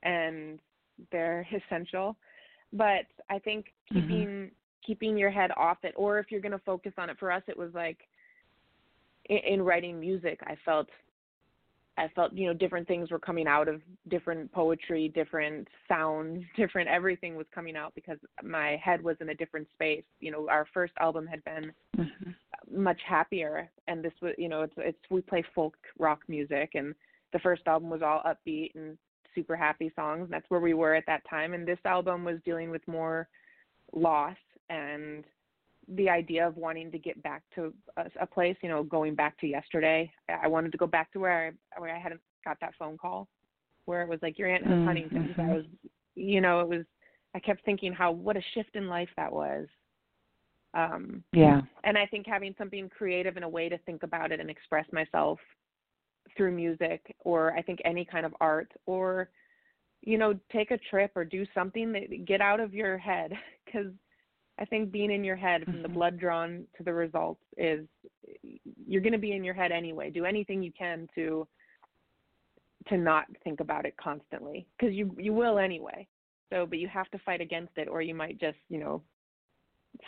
and 0.04 0.60
they're 1.12 1.48
essential. 1.52 2.16
But 2.74 3.06
I 3.30 3.40
think 3.40 3.74
Mhm. 3.92 3.94
keeping 3.94 4.52
keeping 4.82 5.18
your 5.18 5.30
head 5.30 5.52
off 5.58 5.84
it, 5.84 5.94
or 5.96 6.18
if 6.20 6.32
you're 6.32 6.42
going 6.42 6.52
to 6.54 6.60
focus 6.60 6.94
on 6.98 7.10
it, 7.10 7.20
for 7.20 7.32
us, 7.32 7.44
it 7.48 7.58
was 7.58 7.74
like 7.74 8.08
in, 9.26 9.38
in 9.38 9.62
writing 9.62 10.00
music, 10.00 10.40
I 10.44 10.56
felt 10.66 10.90
I 11.98 12.08
felt, 12.16 12.34
you 12.34 12.48
know, 12.48 12.54
different 12.54 12.88
things 12.88 13.12
were 13.12 13.20
coming 13.20 13.48
out 13.48 13.68
of 13.68 13.82
different 14.10 14.52
poetry, 14.52 15.10
different 15.10 15.68
sounds, 15.88 16.44
different 16.56 16.90
everything 16.90 17.36
was 17.36 17.48
coming 17.54 17.76
out 17.76 17.94
because 17.96 18.18
my 18.44 18.80
head 18.84 19.04
was 19.04 19.18
in 19.20 19.30
a 19.30 19.36
different 19.36 19.68
space. 19.74 20.04
You 20.20 20.32
know, 20.32 20.48
our 20.50 20.66
first 20.74 20.94
album 21.00 21.28
had 21.28 21.44
been 21.44 21.74
Mhm. 21.98 22.36
much 22.70 23.02
happier 23.04 23.70
and 23.88 24.04
this 24.04 24.14
was, 24.22 24.34
you 24.38 24.48
know, 24.48 24.62
it's 24.62 24.74
it's 24.78 25.10
we 25.10 25.22
play 25.22 25.44
folk 25.54 25.76
rock 26.00 26.22
music 26.28 26.72
and 26.76 26.96
the 27.34 27.40
first 27.40 27.68
album 27.68 27.90
was 27.90 28.02
all 28.02 28.24
upbeat 28.24 28.74
and 28.76 28.98
super 29.36 29.56
happy 29.56 29.92
songs. 29.96 30.24
And 30.24 30.34
that's 30.34 30.50
where 30.50 30.60
we 30.60 30.74
were 30.74 30.96
at 30.96 31.06
that 31.08 31.24
time 31.30 31.54
and 31.54 31.68
this 31.68 31.80
album 31.86 32.24
was 32.24 32.40
dealing 32.46 32.70
with 32.70 32.88
more 32.88 33.28
loss 33.94 34.38
and 34.70 35.26
the 35.88 36.10
idea 36.10 36.48
of 36.48 36.58
wanting 36.58 36.92
to 36.92 37.00
get 37.00 37.22
back 37.24 37.44
to 37.56 37.74
a, 37.98 38.06
a 38.22 38.26
place, 38.26 38.56
you 38.62 38.70
know, 38.70 38.84
going 38.84 39.16
back 39.16 39.38
to 39.40 39.48
yesterday. 39.48 40.12
I 40.30 40.48
wanted 40.48 40.72
to 40.72 40.78
go 40.78 40.88
back 40.88 41.12
to 41.14 41.20
where 41.20 41.48
I 41.48 41.80
where 41.80 41.96
I 41.96 42.00
hadn't 42.00 42.22
got 42.46 42.58
that 42.62 42.74
phone 42.78 42.98
call, 42.98 43.28
where 43.86 44.02
it 44.02 44.10
was 44.10 44.20
like 44.22 44.38
your 44.38 44.50
aunt 44.50 44.66
has 44.66 44.78
Mm, 44.80 44.86
Huntington's. 44.86 45.36
I 45.40 45.54
was, 45.54 45.66
you 46.16 46.42
know, 46.42 46.60
it 46.62 46.68
was. 46.68 46.86
I 47.34 47.40
kept 47.40 47.64
thinking 47.64 47.94
how 47.94 48.12
what 48.12 48.38
a 48.38 48.42
shift 48.54 48.76
in 48.76 48.88
life 48.88 49.10
that 49.16 49.32
was. 49.32 49.68
Um, 50.74 51.24
Yeah. 51.34 51.62
and 51.84 51.98
I 51.98 52.06
think 52.06 52.28
having 52.28 52.56
something 52.58 52.90
creative 52.90 53.36
and 53.36 53.46
a 53.46 53.50
way 53.50 53.70
to 53.70 53.78
think 53.80 54.04
about 54.04 54.32
it 54.32 54.40
and 54.40 54.50
express 54.50 54.86
myself 54.92 55.40
through 56.38 56.52
music, 56.52 57.16
or 57.20 57.54
I 57.54 57.62
think 57.62 57.80
any 57.84 58.06
kind 58.06 58.26
of 58.26 58.36
art, 58.40 58.72
or 58.86 59.30
you 60.04 60.18
know, 60.18 60.34
take 60.52 60.72
a 60.72 60.78
trip 60.78 61.12
or 61.16 61.24
do 61.24 61.46
something 61.54 61.92
that 61.92 62.26
get 62.26 62.42
out 62.42 62.60
of 62.60 62.74
your 62.74 62.98
head 62.98 63.34
because 63.66 63.92
I 64.60 64.66
think 64.66 64.92
being 64.92 65.12
in 65.12 65.24
your 65.24 65.36
head 65.36 65.64
from 65.66 65.82
the 65.82 65.88
Mhm. 65.88 65.94
blood 65.94 66.18
drawn 66.20 66.68
to 66.78 66.84
the 66.84 66.94
results 66.94 67.42
is 67.58 67.88
you're 68.88 69.02
going 69.02 69.14
to 69.14 69.18
be 69.20 69.32
in 69.34 69.44
your 69.44 69.54
head 69.54 69.72
anyway. 69.72 70.10
Do 70.12 70.26
anything 70.26 70.62
you 70.62 70.72
can 70.72 71.08
to 71.16 71.48
to 72.88 72.98
not 72.98 73.26
think 73.44 73.60
about 73.60 73.86
it 73.86 73.96
constantly 73.98 74.68
because 74.78 74.94
you 74.96 75.16
you 75.18 75.34
will 75.34 75.58
anyway. 75.58 76.08
So, 76.50 76.66
but 76.66 76.80
you 76.80 76.88
have 76.88 77.10
to 77.12 77.20
fight 77.20 77.42
against 77.42 77.78
it, 77.78 77.88
or 77.88 78.02
you 78.02 78.14
might 78.14 78.38
just 78.40 78.58
you 78.70 78.80
know 78.80 79.02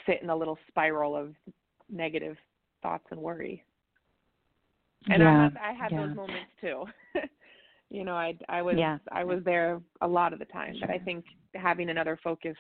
sit 0.06 0.22
in 0.22 0.30
a 0.30 0.36
little 0.36 0.58
spiral 0.68 1.16
of 1.16 1.36
negative 1.90 2.38
thoughts 2.82 3.06
and 3.12 3.20
worry. 3.22 3.64
And 5.10 5.22
yeah. 5.22 5.30
I'm 5.30 5.54
not, 5.54 5.62
I 5.62 5.74
had 5.74 5.92
yeah. 5.92 6.08
those 6.08 6.16
moments 6.16 6.52
too. 6.62 6.86
you 7.90 8.04
know, 8.04 8.16
I 8.16 8.36
I 8.50 8.62
was 8.62 8.78
Yeah. 8.78 8.98
I 9.12 9.24
was 9.24 9.44
there 9.44 9.82
a 10.02 10.08
lot 10.08 10.34
of 10.34 10.40
the 10.40 10.46
time, 10.46 10.76
but 10.80 10.90
I 10.90 10.98
think 11.00 11.26
having 11.56 11.90
another 11.90 12.18
focus 12.24 12.58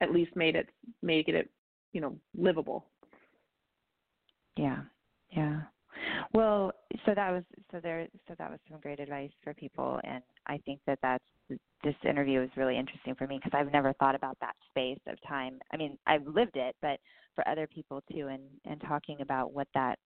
at 0.00 0.12
least 0.12 0.34
made 0.36 0.56
it 0.56 0.68
make 1.02 1.28
it 1.28 1.50
you 1.92 2.00
know 2.00 2.16
livable. 2.36 2.86
Yeah, 4.56 4.80
yeah. 5.30 5.60
Well, 6.32 6.72
so 7.06 7.14
that 7.14 7.30
was 7.30 7.44
so 7.70 7.80
there. 7.82 8.06
So 8.26 8.34
that 8.38 8.50
was 8.50 8.58
some 8.70 8.80
great 8.80 9.00
advice 9.00 9.30
for 9.42 9.54
people, 9.54 10.00
and 10.04 10.22
I 10.46 10.58
think 10.64 10.80
that 10.86 10.98
that's 11.02 11.24
this 11.84 11.94
interview 12.08 12.42
is 12.42 12.50
really 12.56 12.76
interesting 12.76 13.14
for 13.14 13.26
me 13.26 13.40
because 13.42 13.58
I've 13.58 13.72
never 13.72 13.92
thought 13.94 14.14
about 14.14 14.36
that 14.40 14.54
space 14.68 14.98
of 15.06 15.16
time. 15.26 15.58
I 15.72 15.76
mean, 15.76 15.96
I've 16.06 16.26
lived 16.26 16.56
it, 16.56 16.76
but 16.82 16.98
for 17.34 17.46
other 17.48 17.66
people 17.66 18.02
too, 18.12 18.28
and 18.28 18.42
and 18.64 18.80
talking 18.82 19.20
about 19.20 19.52
what 19.52 19.68
that 19.74 19.98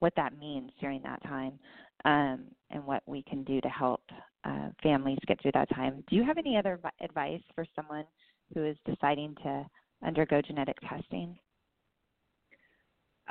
what 0.00 0.12
that 0.16 0.38
means 0.38 0.70
during 0.80 1.02
that 1.02 1.22
time, 1.22 1.58
um, 2.04 2.44
and 2.70 2.84
what 2.84 3.02
we 3.06 3.22
can 3.22 3.42
do 3.44 3.60
to 3.60 3.68
help 3.68 4.02
uh, 4.44 4.68
families 4.82 5.18
get 5.26 5.40
through 5.40 5.52
that 5.54 5.70
time. 5.70 6.04
Do 6.08 6.16
you 6.16 6.24
have 6.24 6.38
any 6.38 6.56
other 6.56 6.78
advice 7.00 7.40
for 7.54 7.64
someone 7.74 8.04
who 8.52 8.64
is 8.64 8.76
deciding 8.84 9.34
to 9.42 9.64
undergo 10.04 10.40
genetic 10.42 10.76
testing? 10.88 11.38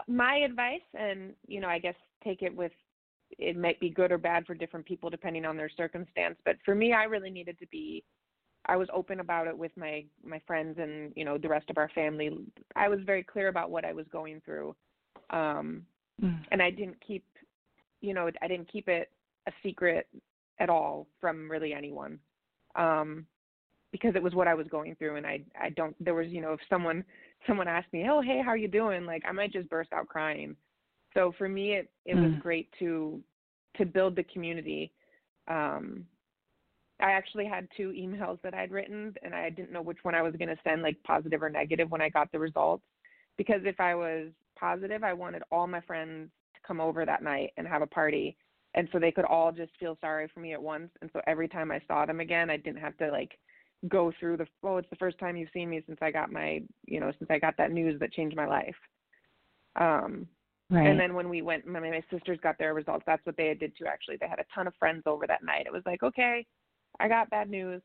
My 0.08 0.38
advice, 0.38 0.82
and 0.98 1.34
you 1.48 1.60
know, 1.60 1.67
I 1.67 1.79
guess 1.79 1.96
take 2.24 2.41
it 2.41 2.55
with 2.55 2.72
it 3.38 3.58
might 3.58 3.79
be 3.79 3.89
good 3.89 4.12
or 4.12 4.17
bad 4.17 4.46
for 4.46 4.53
different 4.53 4.86
people 4.86 5.10
depending 5.10 5.46
on 5.46 5.58
their 5.58 5.70
circumstance. 5.70 6.38
But 6.46 6.58
for 6.63 6.75
me, 6.75 6.93
I 6.93 7.03
really 7.03 7.32
needed 7.32 7.58
to 7.60 7.67
be 7.67 8.03
I 8.65 8.77
was 8.77 8.88
open 8.93 9.20
about 9.20 9.48
it 9.48 9.58
with 9.58 9.72
my 9.75 10.05
my 10.24 10.39
friends 10.48 10.77
and 10.79 11.12
you 11.15 11.25
know 11.25 11.38
the 11.38 11.50
rest 11.50 11.70
of 11.70 11.77
our 11.77 11.89
family. 11.89 12.32
I 12.75 12.88
was 12.88 13.00
very 13.05 13.24
clear 13.24 13.50
about 13.50 13.72
what 13.72 13.86
I 13.86 13.93
was 13.93 14.05
going 14.12 14.41
through, 14.46 14.75
um, 15.32 15.86
mm. 16.22 16.39
and 16.51 16.62
I 16.62 16.70
didn't 16.70 16.98
keep, 17.05 17.25
you 18.01 18.13
know, 18.13 18.29
I 18.41 18.48
didn't 18.48 18.72
keep 18.72 18.88
it 18.88 19.10
a 19.48 19.51
secret 19.62 20.08
at 20.60 20.70
all 20.70 21.08
from 21.20 21.51
really 21.51 21.74
anyone, 21.74 22.20
um, 22.75 23.25
because 23.93 24.15
it 24.15 24.23
was 24.23 24.33
what 24.33 24.50
I 24.50 24.55
was 24.55 24.67
going 24.67 24.95
through, 24.95 25.15
and 25.15 25.25
I 25.25 25.41
I 25.57 25.69
don't. 25.69 25.95
There 26.03 26.15
was 26.15 26.27
you 26.27 26.41
know 26.41 26.51
if 26.51 26.59
someone 26.69 27.05
someone 27.47 27.69
asked 27.69 27.93
me, 27.93 28.05
oh 28.09 28.19
hey 28.19 28.41
how 28.43 28.50
are 28.50 28.57
you 28.57 28.67
doing, 28.67 29.05
like 29.05 29.23
I 29.25 29.31
might 29.31 29.53
just 29.53 29.69
burst 29.69 29.93
out 29.93 30.09
crying. 30.09 30.57
So 31.13 31.33
for 31.38 31.47
me 31.47 31.75
it 31.75 31.89
it 32.05 32.15
mm. 32.15 32.23
was 32.23 32.41
great 32.41 32.67
to 32.79 33.21
to 33.77 33.85
build 33.85 34.17
the 34.17 34.23
community. 34.23 34.91
Um, 35.47 36.05
I 37.00 37.12
actually 37.12 37.45
had 37.45 37.67
two 37.75 37.89
emails 37.89 38.41
that 38.43 38.53
I'd 38.53 38.71
written 38.71 39.13
and 39.23 39.35
I 39.35 39.50
didn't 39.50 39.71
know 39.71 39.81
which 39.81 39.97
one 40.03 40.15
I 40.15 40.21
was 40.21 40.35
going 40.35 40.50
to 40.50 40.57
send 40.63 40.81
like 40.81 40.97
positive 41.03 41.43
or 41.43 41.50
negative 41.50 41.91
when 41.91 42.01
I 42.01 42.09
got 42.09 42.31
the 42.31 42.39
results 42.39 42.83
because 43.38 43.62
if 43.65 43.79
I 43.79 43.93
was 43.93 44.29
positive 44.57 45.03
I 45.03 45.12
wanted 45.12 45.41
all 45.51 45.67
my 45.67 45.81
friends 45.81 46.29
to 46.53 46.62
come 46.65 46.79
over 46.79 47.05
that 47.05 47.23
night 47.23 47.51
and 47.57 47.67
have 47.67 47.81
a 47.81 47.88
party 47.88 48.38
and 48.75 48.88
so 48.91 49.00
they 49.00 49.12
could 49.12 49.25
all 49.25 49.51
just 49.51 49.71
feel 49.79 49.97
sorry 50.00 50.29
for 50.33 50.39
me 50.39 50.53
at 50.53 50.62
once 50.62 50.91
and 51.01 51.09
so 51.12 51.19
every 51.27 51.47
time 51.47 51.71
I 51.71 51.81
saw 51.88 52.05
them 52.05 52.21
again 52.21 52.50
I 52.50 52.57
didn't 52.57 52.79
have 52.79 52.97
to 53.00 53.09
like 53.12 53.38
go 53.89 54.11
through 54.19 54.37
the 54.37 54.47
oh 54.63 54.77
it's 54.77 54.89
the 54.89 54.95
first 54.95 55.19
time 55.19 55.35
you've 55.35 55.49
seen 55.53 55.69
me 55.69 55.83
since 55.85 55.99
I 56.01 56.11
got 56.11 56.31
my 56.31 56.61
you 56.85 56.99
know 56.99 57.11
since 57.19 57.29
I 57.29 57.39
got 57.39 57.55
that 57.57 57.71
news 57.71 57.99
that 57.99 58.13
changed 58.13 58.35
my 58.35 58.47
life. 58.47 58.75
Um 59.75 60.27
Right. 60.69 60.87
And 60.87 60.99
then 60.99 61.13
when 61.13 61.29
we 61.29 61.43
went, 61.43 61.67
my, 61.67 61.79
my 61.79 62.01
sisters 62.11 62.39
got 62.41 62.57
their 62.57 62.73
results. 62.73 63.03
That's 63.05 63.23
what 63.25 63.37
they 63.37 63.53
did 63.53 63.73
too. 63.77 63.85
Actually, 63.85 64.17
they 64.19 64.27
had 64.27 64.39
a 64.39 64.45
ton 64.55 64.65
of 64.65 64.73
friends 64.79 65.03
over 65.05 65.27
that 65.27 65.43
night. 65.43 65.67
It 65.67 65.73
was 65.73 65.83
like, 65.85 66.01
okay, 66.01 66.45
I 66.99 67.07
got 67.07 67.29
bad 67.29 67.49
news. 67.49 67.81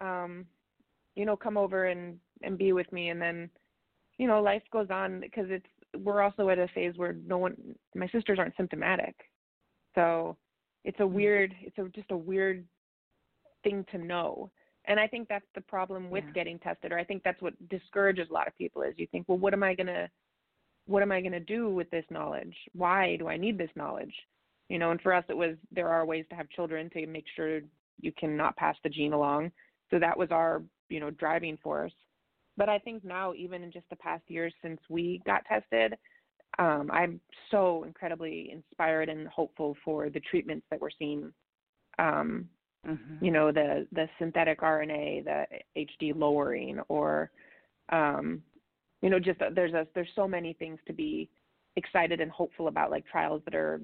Um, 0.00 0.44
you 1.14 1.24
know, 1.24 1.36
come 1.36 1.56
over 1.56 1.86
and 1.86 2.18
and 2.42 2.58
be 2.58 2.72
with 2.72 2.90
me, 2.92 3.08
and 3.08 3.20
then, 3.20 3.50
you 4.18 4.28
know, 4.28 4.42
life 4.42 4.62
goes 4.72 4.88
on 4.90 5.20
because 5.20 5.46
it's 5.48 5.66
we're 5.96 6.22
also 6.22 6.48
at 6.50 6.58
a 6.58 6.68
phase 6.68 6.92
where 6.96 7.16
no 7.26 7.38
one, 7.38 7.56
my 7.94 8.06
sisters 8.08 8.38
aren't 8.38 8.56
symptomatic, 8.56 9.14
so 9.94 10.36
it's 10.84 11.00
a 11.00 11.02
mm-hmm. 11.02 11.14
weird, 11.14 11.54
it's 11.62 11.78
a 11.78 11.88
just 11.88 12.10
a 12.10 12.16
weird 12.16 12.64
thing 13.64 13.84
to 13.90 13.98
know. 13.98 14.50
And 14.88 14.98
I 14.98 15.06
think 15.06 15.28
that's 15.28 15.46
the 15.54 15.60
problem 15.60 16.10
with 16.10 16.24
yeah. 16.28 16.32
getting 16.32 16.58
tested, 16.58 16.92
or 16.92 16.98
I 16.98 17.04
think 17.04 17.22
that's 17.22 17.40
what 17.42 17.52
discourages 17.68 18.28
a 18.30 18.32
lot 18.32 18.48
of 18.48 18.56
people 18.56 18.82
is 18.82 18.94
you 18.96 19.06
think, 19.12 19.28
well, 19.28 19.38
what 19.38 19.52
am 19.52 19.62
I 19.62 19.74
gonna, 19.74 20.08
what 20.86 21.02
am 21.02 21.12
I 21.12 21.20
gonna 21.20 21.38
do 21.38 21.68
with 21.68 21.90
this 21.90 22.06
knowledge? 22.10 22.54
Why 22.72 23.16
do 23.16 23.28
I 23.28 23.36
need 23.36 23.58
this 23.58 23.70
knowledge? 23.76 24.14
You 24.70 24.78
know, 24.78 24.90
and 24.90 25.00
for 25.00 25.12
us, 25.12 25.24
it 25.28 25.36
was 25.36 25.56
there 25.70 25.88
are 25.88 26.06
ways 26.06 26.24
to 26.30 26.36
have 26.36 26.48
children 26.48 26.88
to 26.90 27.06
make 27.06 27.26
sure 27.36 27.60
you 28.00 28.12
cannot 28.18 28.56
pass 28.56 28.76
the 28.82 28.88
gene 28.88 29.12
along. 29.12 29.52
So 29.90 29.98
that 29.98 30.16
was 30.16 30.30
our, 30.30 30.62
you 30.88 31.00
know, 31.00 31.10
driving 31.10 31.58
force. 31.62 31.92
But 32.56 32.68
I 32.68 32.78
think 32.78 33.04
now, 33.04 33.34
even 33.34 33.62
in 33.62 33.70
just 33.70 33.88
the 33.90 33.96
past 33.96 34.24
years 34.28 34.52
since 34.62 34.80
we 34.88 35.22
got 35.24 35.44
tested, 35.44 35.96
um, 36.58 36.90
I'm 36.92 37.20
so 37.50 37.84
incredibly 37.84 38.50
inspired 38.52 39.08
and 39.08 39.28
hopeful 39.28 39.76
for 39.84 40.10
the 40.10 40.20
treatments 40.20 40.66
that 40.70 40.80
we're 40.80 40.90
seeing. 40.98 41.32
Um, 41.98 42.48
mm-hmm. 42.86 43.24
You 43.24 43.30
know, 43.30 43.52
the 43.52 43.86
the 43.92 44.08
synthetic 44.18 44.60
RNA, 44.60 45.24
the 45.24 45.46
HD 45.76 46.12
lowering, 46.14 46.80
or 46.88 47.30
um, 47.90 48.42
you 49.02 49.10
know, 49.10 49.18
just 49.18 49.40
there's 49.54 49.74
a 49.74 49.86
there's 49.94 50.08
so 50.14 50.28
many 50.28 50.52
things 50.54 50.78
to 50.86 50.92
be 50.92 51.28
excited 51.76 52.20
and 52.20 52.30
hopeful 52.30 52.68
about, 52.68 52.90
like 52.90 53.06
trials 53.06 53.42
that 53.44 53.54
are, 53.54 53.80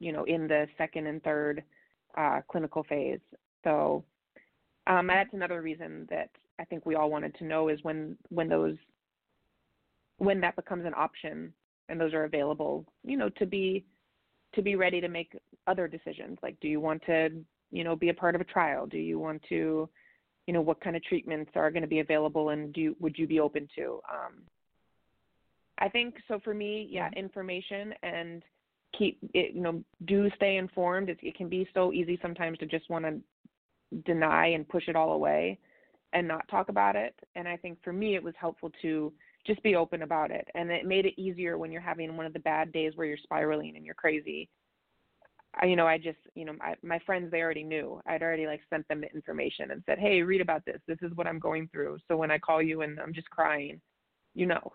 you 0.00 0.12
know, 0.12 0.24
in 0.24 0.48
the 0.48 0.66
second 0.76 1.06
and 1.06 1.22
third 1.22 1.62
uh, 2.16 2.40
clinical 2.50 2.84
phase. 2.84 3.20
So 3.64 4.04
um, 4.86 5.06
that's 5.06 5.32
another 5.32 5.62
reason 5.62 6.06
that 6.10 6.30
I 6.58 6.64
think 6.64 6.84
we 6.84 6.96
all 6.96 7.10
wanted 7.10 7.34
to 7.36 7.44
know 7.44 7.68
is 7.68 7.78
when 7.82 8.16
when 8.30 8.48
those 8.48 8.76
when 10.18 10.40
that 10.40 10.56
becomes 10.56 10.84
an 10.84 10.94
option 10.96 11.52
and 11.88 12.00
those 12.00 12.12
are 12.12 12.24
available, 12.24 12.84
you 13.04 13.16
know, 13.16 13.28
to 13.30 13.46
be 13.46 13.84
to 14.54 14.62
be 14.62 14.76
ready 14.76 15.00
to 15.00 15.08
make 15.08 15.38
other 15.66 15.86
decisions. 15.88 16.38
Like, 16.42 16.58
do 16.60 16.68
you 16.68 16.80
want 16.80 17.02
to, 17.06 17.30
you 17.70 17.84
know, 17.84 17.96
be 17.96 18.08
a 18.08 18.14
part 18.14 18.34
of 18.34 18.40
a 18.40 18.44
trial? 18.44 18.86
Do 18.86 18.98
you 18.98 19.18
want 19.18 19.42
to, 19.48 19.88
you 20.46 20.54
know, 20.54 20.60
what 20.60 20.80
kind 20.80 20.96
of 20.96 21.04
treatments 21.04 21.52
are 21.54 21.70
going 21.70 21.82
to 21.82 21.88
be 21.88 22.00
available, 22.00 22.50
and 22.50 22.72
do 22.72 22.96
would 23.00 23.18
you 23.18 23.26
be 23.26 23.40
open 23.40 23.68
to? 23.76 24.00
Um, 24.10 24.42
I 25.78 25.88
think 25.88 26.16
so. 26.26 26.40
For 26.42 26.54
me, 26.54 26.88
yeah, 26.90 27.10
information 27.16 27.94
and 28.02 28.42
keep 28.96 29.18
it. 29.34 29.54
You 29.54 29.60
know, 29.60 29.84
do 30.06 30.30
stay 30.36 30.56
informed. 30.56 31.08
It, 31.08 31.18
it 31.22 31.36
can 31.36 31.48
be 31.48 31.68
so 31.74 31.92
easy 31.92 32.18
sometimes 32.22 32.58
to 32.58 32.66
just 32.66 32.88
want 32.90 33.04
to 33.04 33.20
deny 34.04 34.48
and 34.48 34.68
push 34.68 34.88
it 34.88 34.96
all 34.96 35.12
away 35.12 35.58
and 36.12 36.26
not 36.26 36.48
talk 36.48 36.68
about 36.68 36.96
it. 36.96 37.14
And 37.36 37.46
I 37.46 37.56
think 37.56 37.78
for 37.82 37.92
me, 37.92 38.14
it 38.14 38.22
was 38.22 38.34
helpful 38.38 38.70
to 38.82 39.12
just 39.46 39.62
be 39.62 39.76
open 39.76 40.02
about 40.02 40.30
it. 40.30 40.46
And 40.54 40.70
it 40.70 40.86
made 40.86 41.06
it 41.06 41.20
easier 41.20 41.58
when 41.58 41.70
you're 41.70 41.80
having 41.80 42.16
one 42.16 42.26
of 42.26 42.32
the 42.32 42.38
bad 42.38 42.72
days 42.72 42.92
where 42.94 43.06
you're 43.06 43.16
spiraling 43.16 43.76
and 43.76 43.84
you're 43.84 43.94
crazy. 43.94 44.48
I, 45.60 45.66
you 45.66 45.76
know, 45.76 45.86
I 45.86 45.98
just, 45.98 46.18
you 46.34 46.44
know, 46.44 46.54
my, 46.58 46.74
my 46.82 46.98
friends, 47.00 47.30
they 47.30 47.40
already 47.40 47.64
knew. 47.64 48.00
I'd 48.06 48.22
already 48.22 48.46
like 48.46 48.60
sent 48.70 48.86
them 48.88 49.00
the 49.00 49.12
information 49.12 49.70
and 49.70 49.82
said, 49.86 49.98
hey, 49.98 50.22
read 50.22 50.40
about 50.40 50.64
this. 50.64 50.80
This 50.86 50.98
is 51.02 51.10
what 51.14 51.26
I'm 51.26 51.38
going 51.38 51.68
through. 51.72 51.98
So 52.08 52.16
when 52.16 52.30
I 52.30 52.38
call 52.38 52.62
you 52.62 52.82
and 52.82 53.00
I'm 53.00 53.14
just 53.14 53.30
crying, 53.30 53.80
you 54.34 54.46
know, 54.46 54.72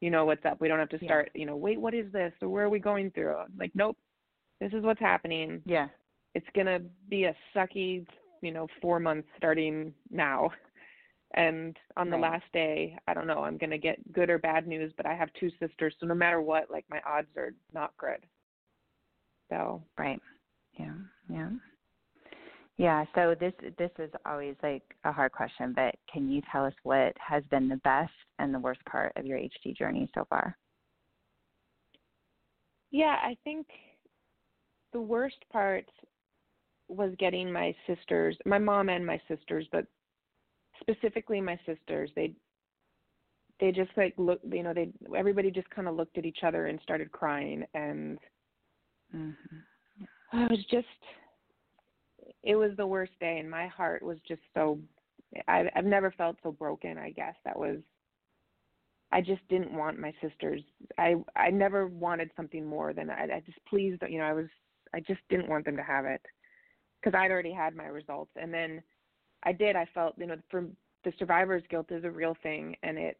you 0.00 0.10
know 0.10 0.24
what's 0.24 0.44
up. 0.44 0.60
We 0.60 0.68
don't 0.68 0.78
have 0.78 0.90
to 0.90 1.04
start, 1.04 1.30
yeah. 1.34 1.40
you 1.40 1.46
know, 1.46 1.56
wait, 1.56 1.80
what 1.80 1.94
is 1.94 2.12
this? 2.12 2.32
Or 2.42 2.48
where 2.48 2.64
are 2.64 2.70
we 2.70 2.78
going 2.78 3.10
through? 3.10 3.36
Like, 3.58 3.72
nope, 3.74 3.96
this 4.60 4.72
is 4.72 4.84
what's 4.84 5.00
happening. 5.00 5.62
Yeah. 5.64 5.88
It's 6.34 6.46
going 6.54 6.66
to 6.66 6.82
be 7.08 7.24
a 7.24 7.34
sucky 7.56 8.06
you 8.42 8.52
know 8.52 8.66
four 8.80 9.00
months 9.00 9.28
starting 9.36 9.92
now 10.10 10.50
and 11.34 11.76
on 11.96 12.10
the 12.10 12.16
right. 12.16 12.32
last 12.32 12.44
day 12.52 12.96
i 13.06 13.14
don't 13.14 13.26
know 13.26 13.42
i'm 13.42 13.58
going 13.58 13.70
to 13.70 13.78
get 13.78 14.12
good 14.12 14.30
or 14.30 14.38
bad 14.38 14.66
news 14.66 14.92
but 14.96 15.06
i 15.06 15.14
have 15.14 15.28
two 15.38 15.50
sisters 15.60 15.94
so 16.00 16.06
no 16.06 16.14
matter 16.14 16.40
what 16.40 16.70
like 16.70 16.84
my 16.90 17.00
odds 17.06 17.28
are 17.36 17.52
not 17.74 17.92
good 17.98 18.24
so 19.50 19.82
right. 19.98 20.20
Yeah. 20.78 20.94
Yeah. 21.28 21.50
Yeah. 22.76 23.04
So 23.14 23.34
this 23.38 23.52
this 23.78 23.90
is 23.98 24.10
always 24.24 24.54
like 24.62 24.82
a 25.04 25.12
hard 25.12 25.32
question 25.32 25.72
but 25.74 25.94
can 26.12 26.30
you 26.30 26.40
tell 26.50 26.64
us 26.64 26.74
what 26.82 27.12
has 27.18 27.42
been 27.50 27.68
the 27.68 27.76
best 27.78 28.12
and 28.38 28.54
the 28.54 28.58
worst 28.58 28.84
part 28.84 29.12
of 29.16 29.26
your 29.26 29.38
hd 29.38 29.76
journey 29.76 30.08
so 30.14 30.24
far? 30.28 30.56
Yeah 32.90 33.16
i 33.22 33.36
think 33.44 33.66
the 34.92 35.00
worst 35.00 35.36
part 35.52 35.84
was 36.88 37.12
getting 37.18 37.52
my 37.52 37.74
sisters, 37.86 38.36
my 38.46 38.58
mom 38.58 38.88
and 38.88 39.04
my 39.06 39.20
sisters, 39.28 39.66
but 39.70 39.84
specifically 40.80 41.40
my 41.40 41.58
sisters. 41.66 42.10
They 42.16 42.32
they 43.60 43.72
just 43.72 43.90
like 43.96 44.14
look, 44.16 44.40
you 44.50 44.62
know, 44.62 44.72
they 44.72 44.88
everybody 45.16 45.50
just 45.50 45.68
kind 45.70 45.88
of 45.88 45.96
looked 45.96 46.16
at 46.16 46.24
each 46.24 46.38
other 46.42 46.66
and 46.66 46.80
started 46.82 47.12
crying, 47.12 47.64
and 47.74 48.18
mm-hmm. 49.14 49.56
I 50.32 50.46
was 50.46 50.64
just, 50.70 50.86
it 52.42 52.56
was 52.56 52.72
the 52.76 52.86
worst 52.86 53.12
day, 53.20 53.38
and 53.38 53.50
my 53.50 53.66
heart 53.66 54.02
was 54.02 54.18
just 54.26 54.42
so. 54.54 54.78
I, 55.46 55.64
I've 55.76 55.84
never 55.84 56.10
felt 56.10 56.36
so 56.42 56.52
broken. 56.52 56.98
I 56.98 57.10
guess 57.10 57.34
that 57.44 57.58
was. 57.58 57.78
I 59.10 59.22
just 59.22 59.40
didn't 59.48 59.72
want 59.72 59.98
my 59.98 60.12
sisters. 60.22 60.60
I 60.98 61.16
I 61.34 61.50
never 61.50 61.86
wanted 61.86 62.30
something 62.36 62.64
more 62.64 62.92
than 62.92 63.10
I, 63.10 63.24
I 63.24 63.42
just 63.44 63.64
pleased. 63.66 64.02
You 64.08 64.18
know, 64.18 64.24
I 64.24 64.32
was. 64.32 64.46
I 64.94 65.00
just 65.00 65.20
didn't 65.28 65.48
want 65.48 65.64
them 65.64 65.76
to 65.76 65.82
have 65.82 66.04
it 66.04 66.22
because 67.00 67.18
I'd 67.18 67.30
already 67.30 67.52
had 67.52 67.76
my 67.76 67.86
results. 67.86 68.30
And 68.36 68.52
then 68.52 68.82
I 69.42 69.52
did. 69.52 69.76
I 69.76 69.86
felt, 69.94 70.14
you 70.18 70.26
know, 70.26 70.36
for 70.50 70.66
the 71.04 71.12
survivor's 71.18 71.62
guilt 71.70 71.90
is 71.90 72.04
a 72.04 72.10
real 72.10 72.36
thing, 72.42 72.76
and 72.82 72.98
it 72.98 73.16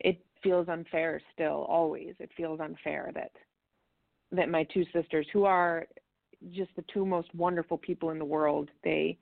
it 0.00 0.18
feels 0.42 0.68
unfair 0.68 1.20
still. 1.32 1.66
Always, 1.68 2.14
it 2.18 2.30
feels 2.36 2.60
unfair 2.60 3.10
that 3.14 3.32
that 4.32 4.48
my 4.48 4.64
two 4.64 4.84
sisters, 4.92 5.26
who 5.32 5.44
are 5.44 5.86
just 6.52 6.70
the 6.76 6.84
two 6.92 7.06
most 7.06 7.34
wonderful 7.34 7.78
people 7.78 8.10
in 8.10 8.18
the 8.18 8.24
world, 8.24 8.70
they 8.84 9.18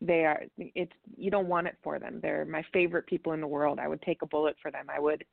they 0.00 0.24
are 0.24 0.44
it's 0.56 0.92
you 1.16 1.28
don't 1.28 1.48
want 1.48 1.66
it 1.66 1.74
for 1.82 1.98
them 1.98 2.20
they're 2.22 2.44
my 2.44 2.62
favorite 2.72 3.04
people 3.08 3.32
in 3.32 3.40
the 3.40 3.46
world 3.48 3.80
i 3.80 3.88
would 3.88 4.00
take 4.02 4.22
a 4.22 4.26
bullet 4.26 4.54
for 4.62 4.70
them 4.70 4.86
i 4.88 5.00
would 5.00 5.24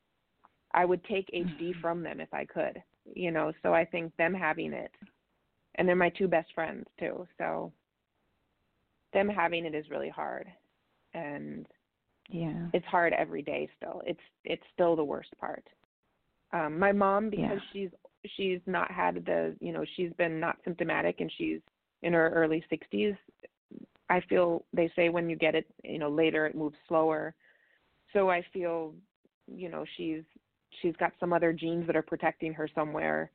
i 0.74 0.84
would 0.84 1.04
take 1.04 1.28
hd 1.28 1.60
mm-hmm. 1.60 1.80
from 1.80 2.02
them 2.02 2.18
if 2.18 2.34
i 2.34 2.44
could 2.44 2.82
you 3.14 3.30
know 3.30 3.52
so 3.62 3.72
i 3.72 3.84
think 3.84 4.10
them 4.16 4.34
having 4.34 4.72
it 4.72 4.90
and 5.76 5.86
they're 5.86 5.96
my 5.96 6.10
two 6.10 6.28
best 6.28 6.52
friends 6.54 6.86
too. 6.98 7.26
So 7.38 7.72
them 9.12 9.28
having 9.28 9.64
it 9.64 9.74
is 9.74 9.90
really 9.90 10.08
hard, 10.08 10.46
and 11.14 11.66
yeah, 12.28 12.66
it's 12.72 12.86
hard 12.86 13.12
every 13.12 13.42
day. 13.42 13.68
Still, 13.76 14.02
it's 14.06 14.20
it's 14.44 14.62
still 14.74 14.96
the 14.96 15.04
worst 15.04 15.30
part. 15.38 15.64
Um, 16.52 16.78
my 16.78 16.92
mom, 16.92 17.30
because 17.30 17.50
yeah. 17.50 17.58
she's 17.72 17.90
she's 18.36 18.60
not 18.66 18.90
had 18.90 19.24
the 19.26 19.56
you 19.60 19.72
know 19.72 19.84
she's 19.96 20.12
been 20.18 20.40
not 20.40 20.56
symptomatic 20.64 21.20
and 21.20 21.32
she's 21.36 21.60
in 22.02 22.12
her 22.12 22.30
early 22.30 22.64
60s. 22.70 23.16
I 24.08 24.20
feel 24.28 24.64
they 24.72 24.90
say 24.96 25.08
when 25.08 25.28
you 25.28 25.36
get 25.36 25.54
it, 25.54 25.66
you 25.84 25.98
know, 25.98 26.10
later 26.10 26.46
it 26.46 26.54
moves 26.54 26.76
slower. 26.88 27.34
So 28.12 28.30
I 28.30 28.42
feel, 28.52 28.94
you 29.46 29.68
know, 29.68 29.84
she's 29.96 30.22
she's 30.80 30.96
got 30.96 31.12
some 31.18 31.32
other 31.32 31.52
genes 31.52 31.86
that 31.86 31.96
are 31.96 32.02
protecting 32.02 32.52
her 32.54 32.68
somewhere. 32.74 33.30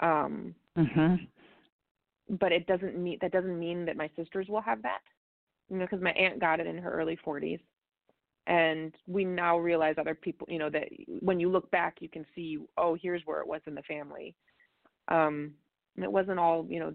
Um, 0.00 0.54
mhm 0.76 1.28
but 2.40 2.52
it 2.52 2.66
doesn't 2.66 2.96
mean 2.96 3.18
that 3.20 3.32
doesn't 3.32 3.58
mean 3.58 3.84
that 3.86 3.96
my 3.96 4.10
sisters 4.16 4.48
will 4.48 4.60
have 4.60 4.82
that. 4.82 5.00
you 5.70 5.76
know, 5.78 5.84
because 5.84 6.02
my 6.02 6.12
aunt 6.12 6.40
got 6.40 6.60
it 6.60 6.66
in 6.66 6.78
her 6.78 6.92
early 6.92 7.16
40s, 7.24 7.60
and 8.48 8.94
we 9.06 9.26
now 9.26 9.58
realize 9.58 9.96
other 9.98 10.14
people, 10.14 10.46
you 10.50 10.58
know, 10.58 10.70
that 10.70 10.88
when 11.20 11.38
you 11.38 11.50
look 11.50 11.70
back, 11.70 11.98
you 12.00 12.08
can 12.08 12.24
see, 12.34 12.58
oh, 12.78 12.96
here's 13.00 13.22
where 13.26 13.40
it 13.40 13.46
was 13.46 13.60
in 13.66 13.74
the 13.74 13.82
family. 13.82 14.34
Um, 15.08 15.52
it 15.96 16.10
wasn't 16.10 16.38
all, 16.38 16.66
you 16.68 16.80
know, 16.80 16.94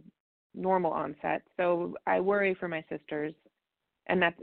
normal 0.55 0.91
onset. 0.91 1.43
So 1.57 1.95
I 2.07 2.19
worry 2.19 2.55
for 2.55 2.67
my 2.67 2.83
sisters, 2.89 3.33
and 4.07 4.19
that's 4.19 4.39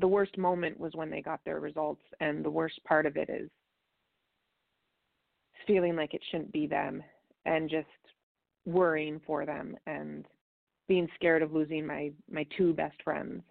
the 0.00 0.06
worst 0.06 0.36
moment 0.36 0.78
was 0.78 0.92
when 0.94 1.10
they 1.10 1.22
got 1.22 1.40
their 1.44 1.60
results, 1.60 2.02
and 2.20 2.44
the 2.44 2.50
worst 2.50 2.78
part 2.84 3.06
of 3.06 3.16
it 3.16 3.30
is 3.30 3.48
feeling 5.66 5.96
like 5.96 6.12
it 6.12 6.22
shouldn't 6.30 6.52
be 6.52 6.66
them, 6.66 7.02
and 7.46 7.70
just 7.70 7.86
worrying 8.66 9.18
for 9.26 9.46
them, 9.46 9.76
and 9.86 10.26
being 10.88 11.08
scared 11.14 11.40
of 11.40 11.54
losing 11.54 11.86
my 11.86 12.12
my 12.30 12.46
two 12.56 12.74
best 12.74 13.02
friends. 13.02 13.42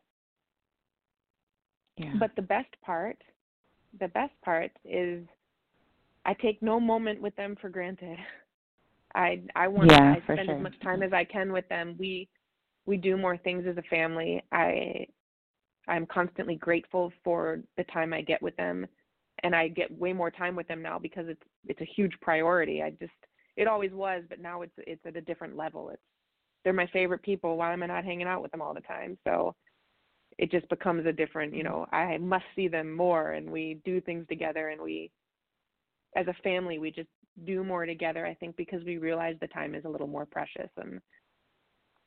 Yeah. 1.98 2.14
But 2.20 2.36
the 2.36 2.42
best 2.42 2.70
part, 2.84 3.18
the 4.00 4.08
best 4.10 4.34
part 4.44 4.72
is 4.84 5.26
I 6.26 6.34
take 6.34 6.62
no 6.62 6.80
moment 6.80 7.22
with 7.22 7.36
them 7.36 7.56
for 7.60 7.70
granted. 7.70 8.18
I 9.16 9.42
I 9.56 9.68
want 9.68 9.92
Yeah, 9.92 10.16
I 10.18 10.22
spend 10.24 10.48
sure. 10.48 10.56
as 10.56 10.64
much 10.64 10.80
time 10.82 11.04
as 11.04 11.14
I 11.14 11.24
can 11.24 11.52
with 11.52 11.68
them. 11.70 11.96
We 12.00 12.28
we 12.86 12.98
do 12.98 13.16
more 13.16 13.38
things 13.38 13.66
as 13.68 13.78
a 13.78 13.84
family. 13.84 14.44
I 14.52 15.06
I'm 15.88 16.06
constantly 16.08 16.56
grateful 16.56 17.12
for 17.24 17.60
the 17.78 17.84
time 17.86 18.14
I 18.14 18.22
get 18.22 18.42
with 18.42 18.56
them 18.56 18.88
and 19.44 19.56
I 19.56 19.68
get 19.68 19.96
way 19.98 20.14
more 20.14 20.32
time 20.32 20.56
with 20.56 20.68
them 20.68 20.82
now 20.82 20.98
because 20.98 21.28
it's 21.28 21.44
it's 21.68 21.82
a 21.82 21.86
huge 21.96 22.14
priority. 22.22 22.82
I 22.82 22.92
just 22.92 23.12
it 23.56 23.68
always 23.68 23.92
was, 23.92 24.24
but 24.30 24.40
now 24.40 24.62
it's 24.62 24.74
it's 24.78 25.06
at 25.06 25.16
a 25.16 25.22
different 25.22 25.56
level. 25.56 25.90
It's 25.90 26.02
they're 26.64 26.74
my 26.74 26.88
favorite 26.88 27.22
people. 27.22 27.58
Why 27.58 27.74
am 27.74 27.84
I 27.84 27.88
not 27.88 28.06
hanging 28.06 28.28
out 28.28 28.42
with 28.42 28.52
them 28.52 28.62
all 28.62 28.74
the 28.74 28.82
time? 28.82 29.18
So 29.26 29.54
it 30.38 30.52
just 30.52 30.67
becomes 30.69 31.06
a 31.06 31.12
different, 31.12 31.54
you 31.54 31.63
know, 31.63 31.86
I 31.91 32.17
must 32.17 32.46
see 32.56 32.67
them 32.67 32.93
more 32.93 33.32
and 33.34 33.50
we 33.50 33.80
do 33.86 34.02
things 34.02 34.26
together 34.28 34.69
and 34.69 34.82
we 34.82 35.12
as 36.15 36.28
a 36.28 36.34
family 36.43 36.78
we 36.78 36.91
just 36.91 37.10
do 37.46 37.63
more 37.63 37.86
together 37.88 38.26
I 38.26 38.36
think 38.36 38.56
because 38.56 38.84
we 38.84 38.98
realize 38.98 39.36
the 39.41 39.48
time 39.48 39.74
is 39.74 39.86
a 39.86 39.89
little 39.89 40.08
more 40.08 40.26
precious 40.26 40.69
and 40.78 41.02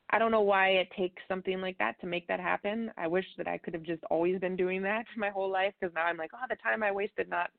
I 0.09 0.19
don't 0.19 0.31
know 0.31 0.41
why 0.41 0.69
it 0.69 0.87
takes 0.97 1.21
something 1.27 1.59
like 1.59 1.77
that 1.79 1.99
to 1.99 2.07
make 2.07 2.27
that 2.27 2.39
happen. 2.39 2.89
I 2.97 3.07
wish 3.07 3.25
that 3.37 3.47
I 3.47 3.57
could 3.57 3.73
have 3.73 3.83
just 3.83 4.03
always 4.05 4.39
been 4.39 4.55
doing 4.55 4.81
that 4.83 5.05
my 5.17 5.29
whole 5.29 5.51
life 5.51 5.73
because 5.79 5.93
now 5.93 6.05
I'm 6.05 6.17
like, 6.17 6.31
oh, 6.33 6.45
the 6.49 6.55
time 6.57 6.83
I 6.83 6.91
wasted 6.91 7.29
not 7.29 7.49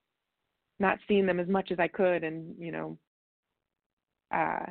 not 0.81 0.99
seeing 1.09 1.27
them 1.27 1.41
as 1.41 1.49
much 1.49 1.73
as 1.73 1.79
I 1.81 1.89
could 1.89 2.23
and, 2.25 2.55
you 2.59 2.73
know, 2.73 2.99
uh 4.31 4.67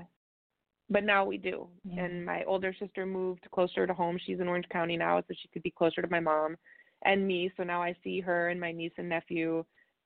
but 0.90 1.04
now 1.04 1.26
we 1.26 1.38
do. 1.38 1.68
Yeah. 1.84 2.04
And 2.06 2.26
my 2.26 2.44
older 2.44 2.74
sister 2.80 3.06
moved 3.06 3.48
closer 3.52 3.86
to 3.88 3.94
home. 3.94 4.18
She's 4.26 4.40
in 4.40 4.48
Orange 4.48 4.70
County 4.70 4.98
now, 4.98 5.20
so 5.20 5.34
she 5.42 5.48
could 5.50 5.64
be 5.64 5.72
closer 5.72 6.02
to 6.02 6.08
my 6.10 6.20
mom 6.20 6.58
and 7.04 7.28
me. 7.28 7.52
So 7.58 7.64
now 7.64 7.82
I 7.84 7.96
see 8.04 8.20
her 8.22 8.50
and 8.50 8.60
my 8.60 8.72
niece 8.72 8.94
and 8.98 9.10
nephew 9.10 9.64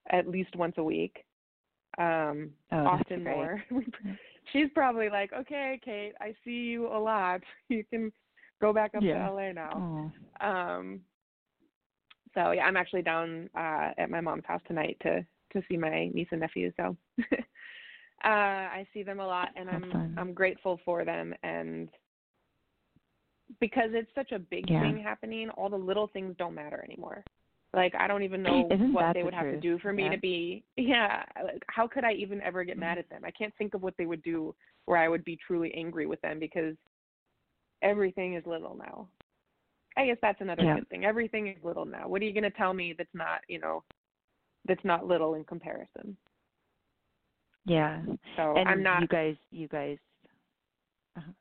at 0.10 0.28
least 0.28 0.56
once 0.56 0.76
a 0.78 0.84
week. 0.84 1.24
Um 1.98 2.52
Oh, 2.72 2.86
often 2.88 3.24
more. 3.24 3.64
She's 4.52 4.70
probably 4.74 5.10
like, 5.10 5.34
"Okay, 5.34 5.80
Kate, 5.84 6.14
I 6.20 6.34
see 6.44 6.52
you 6.72 6.88
a 6.88 6.98
lot. 6.98 7.42
You 7.70 7.84
can 7.84 8.12
go 8.60 8.74
back 8.74 8.96
up 8.96 9.04
Yeah. 9.04 9.28
to 9.28 9.34
LA 9.34 9.52
now." 9.52 10.12
Oh. 10.42 10.48
Um 10.48 11.02
so 12.34 12.52
yeah, 12.52 12.64
I'm 12.66 12.78
actually 12.78 13.02
down 13.02 13.50
uh 13.56 13.92
at 13.98 14.10
my 14.10 14.22
mom's 14.22 14.46
house 14.46 14.62
tonight 14.68 14.98
to 15.04 15.26
to 15.54 15.62
see 15.70 15.78
my 15.78 16.10
niece 16.14 16.30
and 16.32 16.40
nephew. 16.42 16.72
So 16.78 16.96
uh 18.24 18.28
I 18.28 18.88
see 18.94 19.04
them 19.04 19.20
a 19.20 19.26
lot 19.26 19.50
and 19.56 19.70
I'm 19.70 19.92
fun. 19.92 20.16
I'm 20.18 20.34
grateful 20.34 20.80
for 20.86 21.04
them 21.06 21.34
and 21.44 21.90
because 23.60 23.90
it's 23.94 24.10
such 24.16 24.32
a 24.32 24.40
big 24.40 24.70
Yeah. 24.70 24.82
thing 24.82 25.02
happening, 25.02 25.50
all 25.52 25.70
the 25.70 25.76
little 25.78 26.08
things 26.08 26.36
don't 26.38 26.56
matter 26.56 26.84
anymore. 26.84 27.24
Like 27.74 27.94
I 27.96 28.08
don't 28.08 28.24
even 28.24 28.44
know 28.44 28.68
Isn't 28.72 28.94
what 28.94 29.14
they 29.14 29.22
the 29.22 29.26
would 29.26 29.34
have 29.34 29.52
to 29.52 29.60
do 29.60 29.80
for 29.80 29.92
me 29.94 30.04
Yeah. 30.04 30.12
to 30.12 30.18
be 30.18 30.64
yeah, 30.78 31.24
like 31.44 31.64
how 31.68 31.88
could 31.88 32.04
I 32.04 32.14
even 32.14 32.42
ever 32.42 32.64
get 32.64 32.78
mad 32.78 32.98
Mhm. 32.98 33.02
at 33.02 33.10
them? 33.10 33.22
I 33.26 33.32
can't 33.32 33.54
think 33.58 33.74
of 33.74 33.82
what 33.82 33.96
they 33.98 34.06
would 34.06 34.22
do 34.24 34.56
where 34.86 34.98
I 34.98 35.08
would 35.10 35.24
be 35.24 35.38
truly 35.38 35.74
angry 35.74 36.06
with 36.06 36.22
them 36.22 36.40
because 36.40 36.76
everything 37.82 38.36
is 38.36 38.46
little 38.46 38.76
now. 38.76 39.08
I 39.98 40.06
guess 40.06 40.18
that's 40.22 40.42
another 40.42 40.64
Yeah. 40.64 40.76
good 40.76 40.88
thing. 40.90 41.04
Everything 41.06 41.48
is 41.48 41.64
little 41.64 41.86
now. 41.86 42.08
What 42.08 42.22
are 42.22 42.26
you 42.26 42.34
going 42.34 42.44
to 42.44 42.52
tell 42.52 42.74
me 42.74 42.94
that's 42.98 43.14
not, 43.14 43.42
you 43.50 43.60
know, 43.60 43.84
that's 44.66 44.84
not 44.86 45.06
little 45.06 45.34
in 45.36 45.44
comparison? 45.44 46.16
Yeah. 47.66 48.02
So 48.38 48.56
and 48.58 48.68
I'm 48.70 48.84
not. 48.84 49.02
you 49.02 49.08
guys 49.08 49.36
you 49.52 49.68
guys 49.68 49.98
uh-huh. 51.18 51.32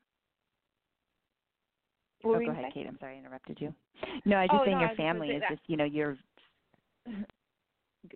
oh, 2.24 2.38
go 2.44 2.50
ahead. 2.50 2.72
Kate. 2.74 2.86
I'm 2.86 2.98
sorry, 2.98 3.16
I 3.16 3.18
interrupted 3.18 3.58
you. 3.60 3.72
No, 4.24 4.36
I 4.36 4.42
was 4.42 4.50
Oh, 4.52 4.56
just 4.56 4.64
saying 4.66 4.78
no, 4.78 4.86
your 4.86 4.96
family 4.96 5.28
is 5.30 5.40
that- 5.42 5.50
just, 5.50 5.62
you 5.66 5.76
know, 5.76 5.84
your 5.84 6.16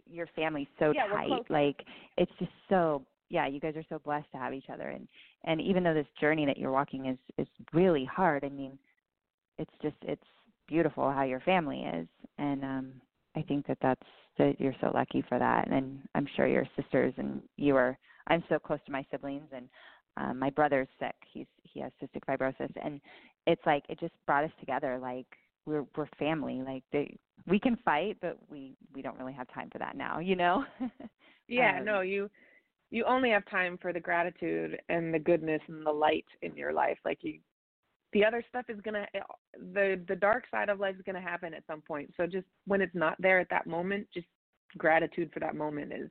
your 0.07 0.27
family's 0.35 0.67
so 0.79 0.93
Yeah, 0.95 1.07
tight. 1.09 1.51
Like 1.51 1.85
it's 2.17 2.33
just 2.39 2.53
so 2.69 3.05
yeah, 3.31 3.47
you 3.47 3.61
guys 3.61 3.75
are 3.77 3.85
so 3.89 3.99
blessed 3.99 4.31
to 4.33 4.39
have 4.39 4.55
each 4.55 4.71
other 4.73 4.89
and 4.91 5.07
and 5.45 5.61
even 5.61 5.83
though 5.83 5.95
this 5.95 6.07
journey 6.21 6.47
that 6.47 6.57
you're 6.59 6.71
walking 6.73 7.07
is 7.07 7.19
is 7.39 7.49
really 7.73 8.05
hard, 8.05 8.45
I 8.45 8.49
mean, 8.49 8.79
it's 9.59 9.73
just 9.83 9.97
it's 10.03 10.23
beautiful 10.67 11.11
how 11.13 11.23
your 11.23 11.41
family 11.41 11.81
is 11.83 12.09
and 12.39 12.65
um 12.65 12.93
I 13.37 13.43
think 13.43 13.67
that 13.67 13.79
that's 13.83 14.07
that 14.39 14.61
you're 14.61 14.75
so 14.81 14.91
lucky 14.95 15.25
for 15.29 15.39
that 15.39 15.71
and 15.71 15.99
I'm 16.15 16.27
sure 16.37 16.47
your 16.47 16.67
sisters 16.77 17.15
and 17.17 17.43
you 17.57 17.77
are 17.77 17.99
I'm 18.27 18.43
so 18.49 18.59
close 18.59 18.81
to 18.87 18.93
my 18.93 19.05
siblings 19.11 19.49
and 19.55 19.69
um 20.17 20.39
my 20.39 20.51
brother's 20.51 20.89
sick. 20.99 21.15
He's 21.33 21.47
he 21.63 21.81
has 21.81 21.93
cystic 22.03 22.23
fibrosis 22.29 22.71
and 22.83 23.01
it's 23.47 23.63
like 23.67 23.85
it 23.89 24.01
just 24.01 24.15
brought 24.27 24.45
us 24.45 24.53
together 24.61 24.99
like 25.01 25.27
we're 25.67 25.85
we're 25.97 26.09
family 26.19 26.63
like 26.65 26.83
they 26.93 27.17
we 27.47 27.59
can 27.59 27.77
fight 27.85 28.17
but 28.21 28.39
we 28.51 28.77
we 28.95 29.03
don't 29.03 29.19
really 29.19 29.33
have 29.33 29.49
time 29.53 29.71
for 29.71 29.79
that 29.79 29.97
now 29.97 30.19
you 30.19 30.37
know 30.37 30.65
Yeah, 31.49 31.79
Um, 31.79 31.85
no, 31.85 32.01
you 32.01 32.31
you 32.91 33.05
only 33.05 33.31
have 33.31 33.45
time 33.47 33.79
for 33.81 33.93
the 33.93 34.01
gratitude 34.01 34.79
and 34.89 35.13
the 35.13 35.19
goodness 35.19 35.61
and 35.69 35.85
the 35.85 35.93
light 35.93 36.27
in 36.43 36.57
your 36.57 36.73
life. 36.73 36.99
Like 37.05 37.19
you 37.23 37.41
the 38.15 38.25
other 38.25 38.43
stuff 38.49 38.65
is 38.69 38.81
going 38.81 38.95
to 38.95 39.07
the 39.75 40.01
the 40.09 40.17
dark 40.17 40.45
side 40.51 40.71
of 40.71 40.81
life 40.81 40.95
is 40.97 41.03
going 41.05 41.17
to 41.17 41.21
happen 41.21 41.53
at 41.53 41.67
some 41.67 41.83
point. 41.83 42.11
So 42.17 42.27
just 42.27 42.47
when 42.67 42.81
it's 42.81 42.95
not 42.95 43.17
there 43.19 43.41
at 43.41 43.51
that 43.51 43.67
moment, 43.67 44.07
just 44.15 44.29
gratitude 44.79 45.31
for 45.35 45.41
that 45.41 45.55
moment 45.55 45.93
is 45.93 46.11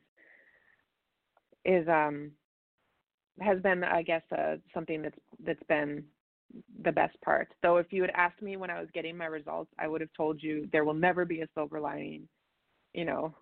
is 1.65 1.87
um 1.87 2.31
has 3.39 3.59
been 3.61 3.83
I 3.83 4.03
guess 4.03 4.21
uh 4.37 4.57
something 4.73 5.01
that's 5.01 5.17
that's 5.43 5.63
been 5.69 6.03
the 6.83 6.91
best 6.91 7.19
part. 7.21 7.47
Though 7.63 7.77
if 7.77 7.91
you 7.91 8.01
had 8.01 8.11
asked 8.11 8.41
me 8.41 8.57
when 8.57 8.69
I 8.69 8.79
was 8.79 8.89
getting 8.93 9.17
my 9.17 9.25
results, 9.25 9.71
I 9.79 9.87
would 9.87 10.01
have 10.01 10.13
told 10.15 10.43
you 10.43 10.69
there 10.71 10.85
will 10.85 10.93
never 10.93 11.25
be 11.25 11.41
a 11.41 11.47
silver 11.55 11.79
lining. 11.79 12.27
You 12.93 13.05
know, 13.05 13.35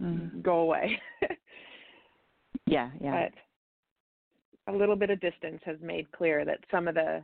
Mhm. 0.00 0.42
go 0.42 0.60
away. 0.60 0.98
yeah 2.66 2.90
yeah 3.00 3.28
but 4.66 4.72
a 4.72 4.76
little 4.76 4.96
bit 4.96 5.10
of 5.10 5.20
distance 5.20 5.60
has 5.64 5.76
made 5.80 6.10
clear 6.12 6.44
that 6.44 6.60
some 6.70 6.86
of 6.86 6.94
the 6.94 7.22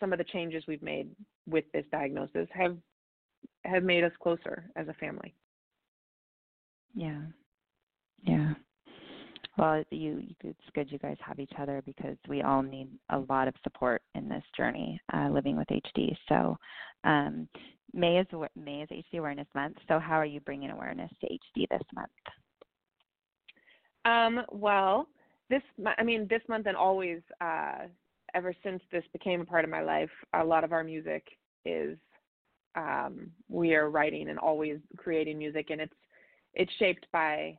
some 0.00 0.12
of 0.12 0.18
the 0.18 0.24
changes 0.24 0.64
we've 0.68 0.82
made 0.82 1.10
with 1.46 1.64
this 1.72 1.84
diagnosis 1.90 2.48
have 2.52 2.76
have 3.64 3.82
made 3.82 4.04
us 4.04 4.12
closer 4.22 4.70
as 4.76 4.88
a 4.88 4.94
family. 4.94 5.34
yeah. 6.94 7.20
Yeah. 8.22 8.54
Well 9.56 9.84
you, 9.90 10.20
you 10.20 10.34
it's 10.42 10.58
good 10.74 10.90
you 10.90 10.98
guys 10.98 11.16
have 11.20 11.38
each 11.40 11.52
other 11.58 11.82
because 11.84 12.16
we 12.28 12.42
all 12.42 12.62
need 12.62 12.88
a 13.10 13.18
lot 13.18 13.48
of 13.48 13.54
support 13.62 14.02
in 14.14 14.28
this 14.28 14.42
journey 14.56 15.00
uh 15.12 15.28
living 15.30 15.56
with 15.56 15.68
hd 15.68 16.16
so 16.28 16.56
um 17.04 17.48
may 17.92 18.18
is 18.18 18.26
may 18.56 18.82
is 18.82 18.88
hd 18.90 19.18
awareness 19.18 19.46
month 19.54 19.76
so 19.88 19.98
how 19.98 20.14
are 20.14 20.24
you 20.24 20.40
bringing 20.40 20.70
awareness 20.70 21.10
to 21.20 21.26
hd 21.26 21.68
this 21.70 21.82
month? 21.94 22.10
Um, 24.04 24.44
well, 24.50 25.08
this 25.50 25.62
I 25.98 26.02
mean 26.02 26.26
this 26.28 26.42
month 26.48 26.66
and 26.66 26.76
always 26.76 27.20
uh 27.40 27.86
ever 28.34 28.54
since 28.62 28.82
this 28.90 29.04
became 29.12 29.40
a 29.40 29.44
part 29.44 29.64
of 29.64 29.70
my 29.70 29.80
life, 29.80 30.10
a 30.34 30.44
lot 30.44 30.64
of 30.64 30.72
our 30.72 30.84
music 30.84 31.26
is 31.64 31.98
um 32.76 33.30
we 33.48 33.74
are 33.74 33.90
writing 33.90 34.28
and 34.28 34.38
always 34.38 34.78
creating 34.96 35.38
music 35.38 35.70
and 35.70 35.80
it's 35.80 35.96
it's 36.54 36.72
shaped 36.78 37.06
by 37.12 37.56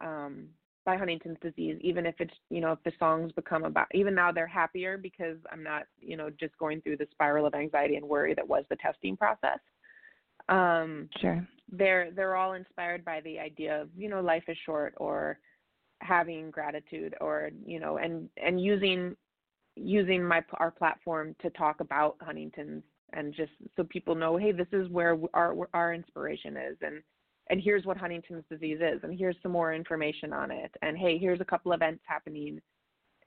um 0.00 0.46
by 0.84 0.96
Huntington's 0.96 1.38
disease. 1.42 1.76
Even 1.80 2.06
if 2.06 2.14
it's 2.20 2.34
you 2.48 2.60
know 2.60 2.72
if 2.72 2.82
the 2.84 2.92
songs 2.98 3.32
become 3.32 3.64
about 3.64 3.88
even 3.92 4.14
now 4.14 4.30
they're 4.32 4.46
happier 4.46 4.96
because 4.96 5.36
I'm 5.52 5.62
not 5.62 5.84
you 6.00 6.16
know 6.16 6.30
just 6.30 6.56
going 6.58 6.80
through 6.80 6.98
the 6.98 7.08
spiral 7.10 7.46
of 7.46 7.54
anxiety 7.54 7.96
and 7.96 8.08
worry 8.08 8.34
that 8.34 8.46
was 8.46 8.64
the 8.70 8.76
testing 8.76 9.16
process. 9.16 9.58
Um 10.48 11.08
sure. 11.20 11.46
they're 11.70 12.10
they're 12.12 12.36
all 12.36 12.52
inspired 12.52 13.04
by 13.04 13.20
the 13.22 13.38
idea 13.38 13.82
of 13.82 13.88
you 13.96 14.08
know 14.08 14.20
life 14.20 14.44
is 14.48 14.56
short 14.64 14.94
or 14.98 15.38
having 16.02 16.50
gratitude 16.50 17.14
or 17.20 17.50
you 17.64 17.80
know 17.80 17.96
and 17.96 18.28
and 18.36 18.60
using 18.60 19.16
using 19.76 20.22
my 20.24 20.42
our 20.54 20.70
platform 20.70 21.36
to 21.42 21.50
talk 21.50 21.80
about 21.80 22.16
Huntington's 22.20 22.82
and 23.12 23.32
just 23.34 23.52
so 23.76 23.84
people 23.84 24.14
know 24.14 24.36
hey 24.36 24.52
this 24.52 24.66
is 24.72 24.88
where 24.88 25.16
our 25.34 25.54
our 25.74 25.94
inspiration 25.94 26.56
is 26.56 26.76
and 26.80 27.02
and 27.48 27.60
here's 27.60 27.84
what 27.84 27.96
Huntington's 27.96 28.44
disease 28.50 28.78
is 28.80 29.00
and 29.02 29.16
here's 29.16 29.36
some 29.42 29.52
more 29.52 29.72
information 29.74 30.32
on 30.32 30.50
it 30.50 30.74
and 30.82 30.96
hey 30.96 31.18
here's 31.18 31.40
a 31.40 31.44
couple 31.44 31.72
events 31.72 32.02
happening 32.06 32.60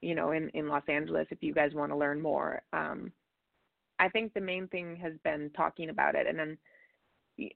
you 0.00 0.14
know 0.14 0.32
in 0.32 0.48
in 0.50 0.68
Los 0.68 0.82
Angeles 0.88 1.28
if 1.30 1.42
you 1.42 1.54
guys 1.54 1.72
want 1.72 1.92
to 1.92 1.96
learn 1.96 2.20
more 2.20 2.60
um 2.72 3.12
I 4.00 4.08
think 4.08 4.32
the 4.32 4.40
main 4.40 4.66
thing 4.68 4.96
has 4.96 5.12
been 5.24 5.50
talking 5.54 5.90
about 5.90 6.14
it, 6.14 6.26
and 6.26 6.38
then 6.38 6.58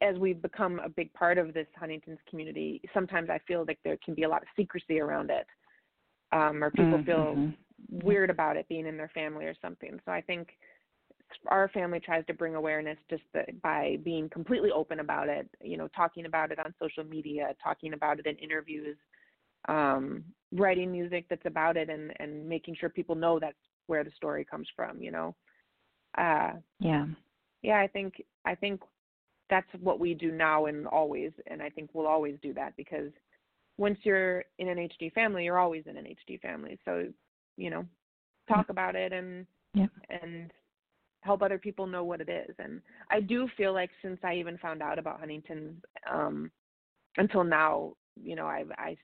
as 0.02 0.16
we've 0.18 0.40
become 0.40 0.78
a 0.80 0.88
big 0.88 1.12
part 1.14 1.38
of 1.38 1.54
this 1.54 1.66
Huntington's 1.76 2.18
community, 2.28 2.83
sometimes 2.92 3.30
I 3.30 3.38
feel 3.48 3.64
like 3.66 3.78
there 3.83 3.98
can 4.04 4.14
be 4.14 4.22
a 4.22 4.28
lot 4.28 4.42
of 4.42 4.48
secrecy 4.54 5.00
around 5.00 5.30
it, 5.30 5.46
um, 6.33 6.62
or 6.62 6.70
people 6.70 6.98
Mm, 6.98 7.07
feel 7.07 7.35
mhm. 7.37 7.57
Weird 7.90 8.31
about 8.31 8.57
it 8.57 8.68
being 8.68 8.87
in 8.87 8.97
their 8.97 9.11
family 9.14 9.44
or 9.44 9.55
something. 9.61 9.99
So 10.05 10.12
I 10.12 10.20
think 10.20 10.49
our 11.49 11.68
family 11.68 12.01
tries 12.01 12.25
to 12.27 12.35
bring 12.35 12.55
awareness 12.55 12.99
just 13.11 13.23
by 13.62 13.99
being 14.05 14.29
completely 14.29 14.70
open 14.70 15.01
about 15.01 15.29
it, 15.29 15.49
you 15.61 15.77
know, 15.77 15.88
talking 15.88 16.27
about 16.27 16.53
it 16.53 16.59
on 16.59 16.75
social 16.81 17.05
media, 17.05 17.55
talking 17.62 17.92
about 17.94 18.18
it 18.18 18.27
in 18.27 18.37
interviews, 18.37 18.97
um, 19.68 20.25
writing 20.53 20.92
music 20.92 21.27
that's 21.29 21.47
about 21.47 21.77
it 21.77 21.88
and, 21.90 22.12
and 22.20 22.47
making 22.49 22.77
sure 22.79 22.88
people 22.88 23.14
know 23.14 23.38
that's 23.38 23.57
where 23.87 24.05
the 24.05 24.11
story 24.16 24.44
comes 24.44 24.68
from, 24.77 25.01
you 25.03 25.11
know. 25.11 25.35
Uh 26.16 26.53
Yeah. 26.79 27.07
yeah, 27.62 27.79
I 27.81 27.87
think 27.87 28.23
I 28.44 28.55
think 28.55 28.81
that's 29.51 29.68
what 29.81 30.01
we 30.01 30.14
do 30.14 30.31
now 30.33 30.66
and 30.66 30.87
always 30.87 31.33
and 31.47 31.62
I 31.62 31.70
think 31.70 31.90
we'll 31.92 32.07
always 32.07 32.37
do 32.42 32.55
that 32.55 32.77
because 32.77 33.11
once 33.77 33.99
you're 34.05 34.44
in 34.59 34.68
an 34.68 34.79
HD 34.79 35.12
family, 35.12 35.44
you're 35.44 35.59
always 35.59 35.85
in 35.87 35.97
an 35.97 36.07
HD 36.07 36.40
family. 36.40 36.79
So, 36.85 37.09
you 37.56 37.70
know, 37.70 37.84
talk 38.48 38.68
about 38.68 38.96
it 38.96 39.12
and 39.12 39.46
Yeah. 39.74 39.86
and 40.10 40.52
help 41.22 41.42
other 41.42 41.58
people 41.58 41.86
know 41.86 42.04
what 42.04 42.20
it 42.20 42.28
is. 42.28 42.54
And 42.58 42.82
I 43.10 43.20
do 43.20 43.48
feel 43.56 43.72
like 43.72 43.90
since 44.02 44.18
I 44.22 44.34
even 44.34 44.58
found 44.58 44.82
out 44.82 44.98
about 44.98 45.20
Huntington's 45.20 45.82
um 46.10 46.50
until 47.16 47.44
now, 47.44 47.94
you 48.16 48.36
know, 48.36 48.46
I 48.46 48.64
I 48.76 48.96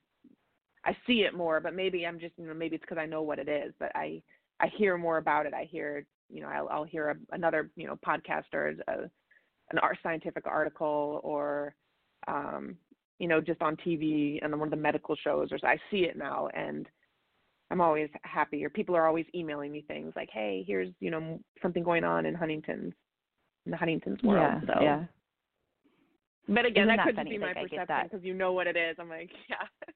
I 0.85 0.97
see 1.07 1.23
it 1.23 1.35
more, 1.35 1.61
but 1.61 1.75
maybe 1.75 2.07
I'm 2.07 2.19
just, 2.19 2.35
you 2.39 2.47
know, 2.47 2.55
maybe 2.55 2.77
it's 2.77 2.83
because 2.83 2.99
I 2.99 3.07
know 3.07 3.23
what 3.23 3.39
it 3.39 3.49
is, 3.49 3.73
but 3.79 3.93
I 3.95 4.23
I 4.61 4.69
hear 4.77 4.97
more 4.99 5.19
about 5.19 5.47
it. 5.47 5.55
I 5.55 5.65
hear, 5.65 6.05
you 6.29 6.43
know, 6.43 6.49
I'll, 6.49 6.69
I'll 6.69 6.85
hear 6.85 7.11
a, 7.11 7.35
another, 7.35 7.71
you 7.77 7.87
know, 7.87 7.99
podcast 8.07 8.45
or 8.53 8.75
a, 8.89 9.11
an 9.71 9.79
art 9.79 9.99
scientific 10.03 10.47
article 10.47 11.21
or, 11.25 11.75
um, 12.29 12.77
you 13.19 13.29
know, 13.29 13.41
just 13.41 13.63
on 13.63 13.77
TV 13.77 14.39
and 14.43 14.53
on 14.53 14.61
one 14.61 14.67
of 14.69 14.71
the 14.71 14.77
medical 14.77 15.17
shows, 15.17 15.51
or 15.53 15.59
so 15.59 15.67
I 15.67 15.77
see 15.91 16.05
it 16.05 16.17
now, 16.17 16.49
and 16.55 16.87
I'm 17.71 17.81
always 17.81 18.09
happy. 18.23 18.65
Or 18.65 18.71
people 18.71 18.97
are 18.97 19.07
always 19.07 19.27
emailing 19.35 19.73
me 19.73 19.83
things 19.87 20.13
like, 20.17 20.29
"Hey, 20.33 20.65
here's, 20.67 20.89
you 21.01 21.11
know, 21.11 21.41
something 21.63 21.83
going 21.83 22.05
on 22.05 22.27
in 22.27 22.35
Huntington's, 22.35 22.95
in 23.67 23.71
the 23.71 23.77
Huntington's 23.77 24.23
world." 24.23 24.63
Yeah. 24.67 24.75
so, 24.75 24.83
Yeah. 24.83 25.05
but 26.49 26.67
again, 26.67 26.85
Isn't 26.85 26.89
that 26.89 26.97
that 26.97 27.05
could 27.07 27.17
just 27.17 27.17
funny? 27.19 27.31
be 27.31 27.39
my 27.39 27.47
Like, 27.49 27.57
I 27.59 27.69
perception 27.69 28.09
because 28.11 28.25
you 28.25 28.35
know 28.35 28.53
what 28.53 28.67
it 28.67 28.77
is. 28.77 28.97
I'm 28.99 29.09
like, 29.09 29.31
yeah. 29.49 29.91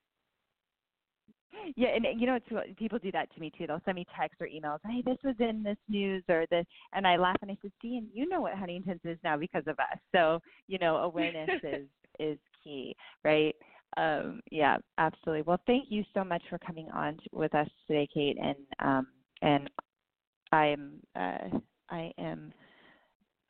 Yeah, 1.76 1.88
and 1.88 2.20
you 2.20 2.26
know, 2.26 2.34
it's, 2.34 2.76
people 2.76 2.98
do 2.98 3.12
that 3.12 3.32
to 3.34 3.40
me 3.40 3.50
too. 3.56 3.66
They'll 3.66 3.80
send 3.84 3.94
me 3.94 4.04
texts 4.18 4.40
or 4.40 4.48
emails. 4.48 4.80
Hey, 4.84 5.02
this 5.04 5.16
was 5.24 5.37
in 5.38 5.62
this 5.62 5.78
news 5.88 6.22
or 6.28 6.46
this, 6.50 6.66
and 6.92 7.06
I 7.06 7.16
laugh 7.16 7.37
and 7.42 7.50
I 7.50 7.56
say, 7.62 7.70
Dean, 7.80 8.08
you 8.12 8.28
know 8.28 8.40
what 8.40 8.54
Huntington's 8.54 9.00
is 9.04 9.18
now 9.24 9.37
because 9.37 9.62
of 9.66 9.78
us. 9.78 9.98
So 10.14 10.40
you 10.68 10.78
know, 10.78 10.96
awareness 10.96 11.48
is 11.62 11.87
is 12.18 12.38
key, 12.62 12.94
right? 13.24 13.54
Um, 13.96 14.40
yeah, 14.50 14.76
absolutely. 14.98 15.42
Well, 15.42 15.61
thank 15.66 15.87
you 15.88 16.04
so 16.14 16.24
much 16.24 16.42
for 16.50 16.59
coming 16.59 16.88
on 16.90 17.16
t- 17.16 17.20
with 17.33 17.54
us 17.54 17.68
today, 17.87 18.09
Kate, 18.12 18.37
and 18.40 18.57
um, 18.80 19.07
and 19.42 19.70
I'm 20.52 20.94
uh, 21.16 21.59
I 21.90 22.12
am 22.18 22.52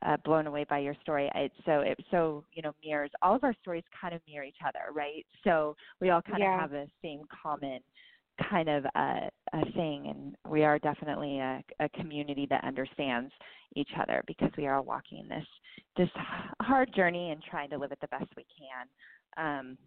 uh, 0.05 0.17
blown 0.25 0.47
away 0.47 0.65
by 0.69 0.79
your 0.79 0.95
story. 1.03 1.31
I, 1.35 1.49
so 1.65 1.81
it 1.81 1.99
so 2.11 2.45
you 2.53 2.63
know 2.63 2.73
mirrors 2.85 3.11
all 3.23 3.35
of 3.35 3.45
our 3.45 3.55
stories 3.63 3.85
kind 3.99 4.15
of 4.15 4.21
mirror 4.29 4.45
each 4.45 4.57
other, 4.67 4.93
right? 4.93 5.25
So 5.45 5.77
we 6.01 6.11
all 6.11 6.23
kind 6.23 6.43
Yeah. 6.43 6.55
of 6.55 6.61
have 6.61 6.71
the 6.71 6.87
same 7.03 7.23
common 7.43 7.81
kind 8.51 8.69
of 8.69 8.85
uh, 8.95 9.29
a 9.53 9.73
thing, 9.75 10.09
and 10.09 10.37
we 10.53 10.65
are 10.65 10.79
definitely 10.79 11.39
a, 11.39 11.63
a 11.81 11.89
community 11.91 12.47
that 12.51 12.65
understands 12.65 13.33
each 13.77 13.91
other 14.01 14.23
because 14.27 14.51
we 14.57 14.67
are 14.67 14.77
all 14.77 14.85
walking 14.85 15.27
this 15.29 15.47
this 15.97 16.09
hard 16.61 16.93
journey 16.95 17.31
and 17.31 17.43
trying 17.43 17.71
to 17.71 17.79
live 17.79 17.93
it 17.93 17.99
the 18.01 18.09
best 18.09 18.27
we 18.37 18.45
can. 18.59 18.89
Um, 19.37 19.79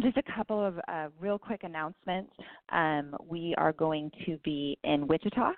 just 0.00 0.16
a 0.16 0.22
couple 0.34 0.64
of 0.64 0.78
uh, 0.88 1.08
real 1.20 1.38
quick 1.38 1.62
announcements. 1.62 2.32
Um, 2.70 3.14
we 3.26 3.54
are 3.58 3.72
going 3.72 4.10
to 4.26 4.38
be 4.44 4.78
in 4.84 5.06
Wichita 5.06 5.52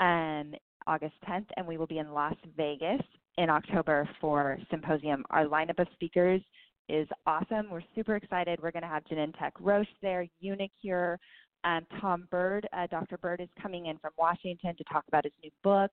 um, 0.00 0.52
August 0.86 1.14
10th, 1.28 1.46
and 1.56 1.66
we 1.66 1.76
will 1.76 1.86
be 1.86 1.98
in 1.98 2.12
Las 2.12 2.34
Vegas 2.56 3.00
in 3.38 3.50
October 3.50 4.08
for 4.20 4.58
Symposium. 4.70 5.24
Our 5.30 5.46
lineup 5.46 5.78
of 5.78 5.86
speakers 5.94 6.40
is 6.88 7.08
awesome. 7.26 7.70
We're 7.70 7.82
super 7.94 8.16
excited. 8.16 8.60
We're 8.62 8.72
going 8.72 8.82
to 8.82 8.88
have 8.88 9.04
Genentech 9.04 9.52
Roche 9.60 9.86
there, 10.00 10.26
uniQure, 10.42 11.16
um, 11.64 11.86
Tom 12.00 12.26
Bird. 12.30 12.68
Uh, 12.72 12.86
Dr. 12.88 13.18
Bird 13.18 13.40
is 13.40 13.48
coming 13.60 13.86
in 13.86 13.98
from 13.98 14.10
Washington 14.18 14.74
to 14.76 14.84
talk 14.84 15.04
about 15.08 15.24
his 15.24 15.32
new 15.42 15.50
book. 15.62 15.90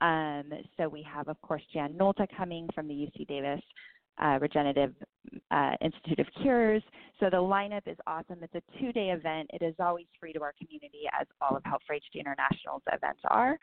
Um, 0.00 0.50
so 0.76 0.88
we 0.88 1.06
have, 1.12 1.28
of 1.28 1.40
course, 1.42 1.62
Jan 1.72 1.92
Nolta 1.92 2.26
coming 2.36 2.68
from 2.74 2.88
the 2.88 2.94
UC 2.94 3.26
Davis 3.28 3.60
uh, 4.18 4.38
Regenerative 4.40 4.94
uh, 5.50 5.72
Institute 5.80 6.18
of 6.18 6.26
Cures. 6.40 6.82
So 7.18 7.28
the 7.30 7.36
lineup 7.36 7.82
is 7.86 7.96
awesome. 8.06 8.38
It's 8.42 8.54
a 8.54 8.78
two-day 8.78 9.10
event. 9.10 9.50
It 9.52 9.62
is 9.62 9.74
always 9.78 10.06
free 10.18 10.32
to 10.32 10.42
our 10.42 10.54
community, 10.58 11.02
as 11.18 11.26
all 11.40 11.56
of 11.56 11.62
Help 11.64 11.82
for 11.86 11.94
HD 11.94 12.20
International's 12.20 12.82
events 12.92 13.20
are. 13.24 13.58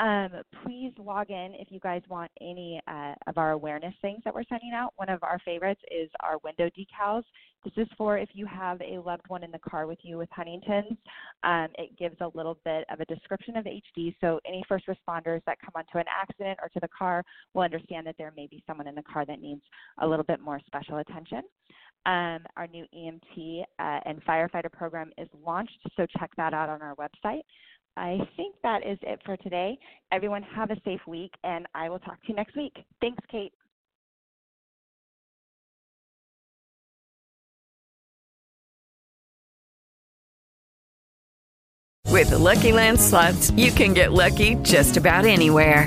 Um, 0.00 0.30
please 0.64 0.92
log 0.98 1.30
in 1.30 1.52
if 1.58 1.68
you 1.70 1.78
guys 1.78 2.00
want 2.08 2.30
any 2.40 2.80
uh, 2.88 3.12
of 3.26 3.36
our 3.36 3.50
awareness 3.50 3.92
things 4.00 4.22
that 4.24 4.34
we're 4.34 4.44
sending 4.48 4.72
out. 4.74 4.94
One 4.96 5.10
of 5.10 5.22
our 5.22 5.38
favorites 5.44 5.82
is 5.90 6.08
our 6.20 6.38
window 6.42 6.70
decals. 6.70 7.22
This 7.64 7.74
is 7.76 7.86
for 7.98 8.16
if 8.16 8.30
you 8.32 8.46
have 8.46 8.80
a 8.80 8.98
loved 8.98 9.28
one 9.28 9.44
in 9.44 9.50
the 9.50 9.58
car 9.58 9.86
with 9.86 9.98
you 10.02 10.16
with 10.16 10.30
Huntington's. 10.32 10.96
Um, 11.42 11.68
it 11.74 11.98
gives 11.98 12.16
a 12.22 12.30
little 12.34 12.56
bit 12.64 12.86
of 12.90 13.00
a 13.00 13.04
description 13.04 13.58
of 13.58 13.66
HD, 13.66 14.14
so 14.22 14.40
any 14.46 14.62
first 14.66 14.86
responders 14.86 15.42
that 15.44 15.58
come 15.60 15.72
onto 15.74 15.98
an 15.98 16.06
accident 16.10 16.58
or 16.62 16.70
to 16.70 16.80
the 16.80 16.88
car 16.96 17.22
will 17.52 17.62
understand 17.62 18.06
that 18.06 18.14
there 18.16 18.32
may 18.34 18.46
be 18.46 18.64
someone 18.66 18.86
in 18.86 18.94
the 18.94 19.02
car 19.02 19.26
that 19.26 19.42
needs 19.42 19.62
a 19.98 20.06
little 20.06 20.24
bit 20.24 20.40
more 20.40 20.60
special 20.66 20.98
attention. 20.98 21.42
Um, 22.06 22.46
our 22.56 22.66
new 22.66 22.86
EMT 22.96 23.64
uh, 23.78 24.00
and 24.06 24.24
firefighter 24.24 24.72
program 24.72 25.10
is 25.18 25.28
launched, 25.44 25.78
so 25.98 26.06
check 26.18 26.30
that 26.38 26.54
out 26.54 26.70
on 26.70 26.80
our 26.80 26.94
website. 26.96 27.42
I 28.00 28.16
think 28.34 28.54
that 28.62 28.78
is 28.86 28.98
it 29.02 29.20
for 29.26 29.36
today. 29.36 29.78
Everyone 30.10 30.42
have 30.42 30.70
a 30.70 30.76
safe 30.86 31.02
week, 31.06 31.34
and 31.44 31.66
I 31.74 31.90
will 31.90 31.98
talk 31.98 32.14
to 32.22 32.28
you 32.28 32.34
next 32.34 32.56
week. 32.56 32.72
Thanks, 33.02 33.22
Kate. 33.30 33.52
With 42.06 42.30
the 42.30 42.38
Lucky 42.38 42.72
Land 42.72 42.98
slots, 42.98 43.50
you 43.50 43.70
can 43.70 43.92
get 43.92 44.12
lucky 44.12 44.54
just 44.62 44.96
about 44.96 45.26
anywhere. 45.26 45.86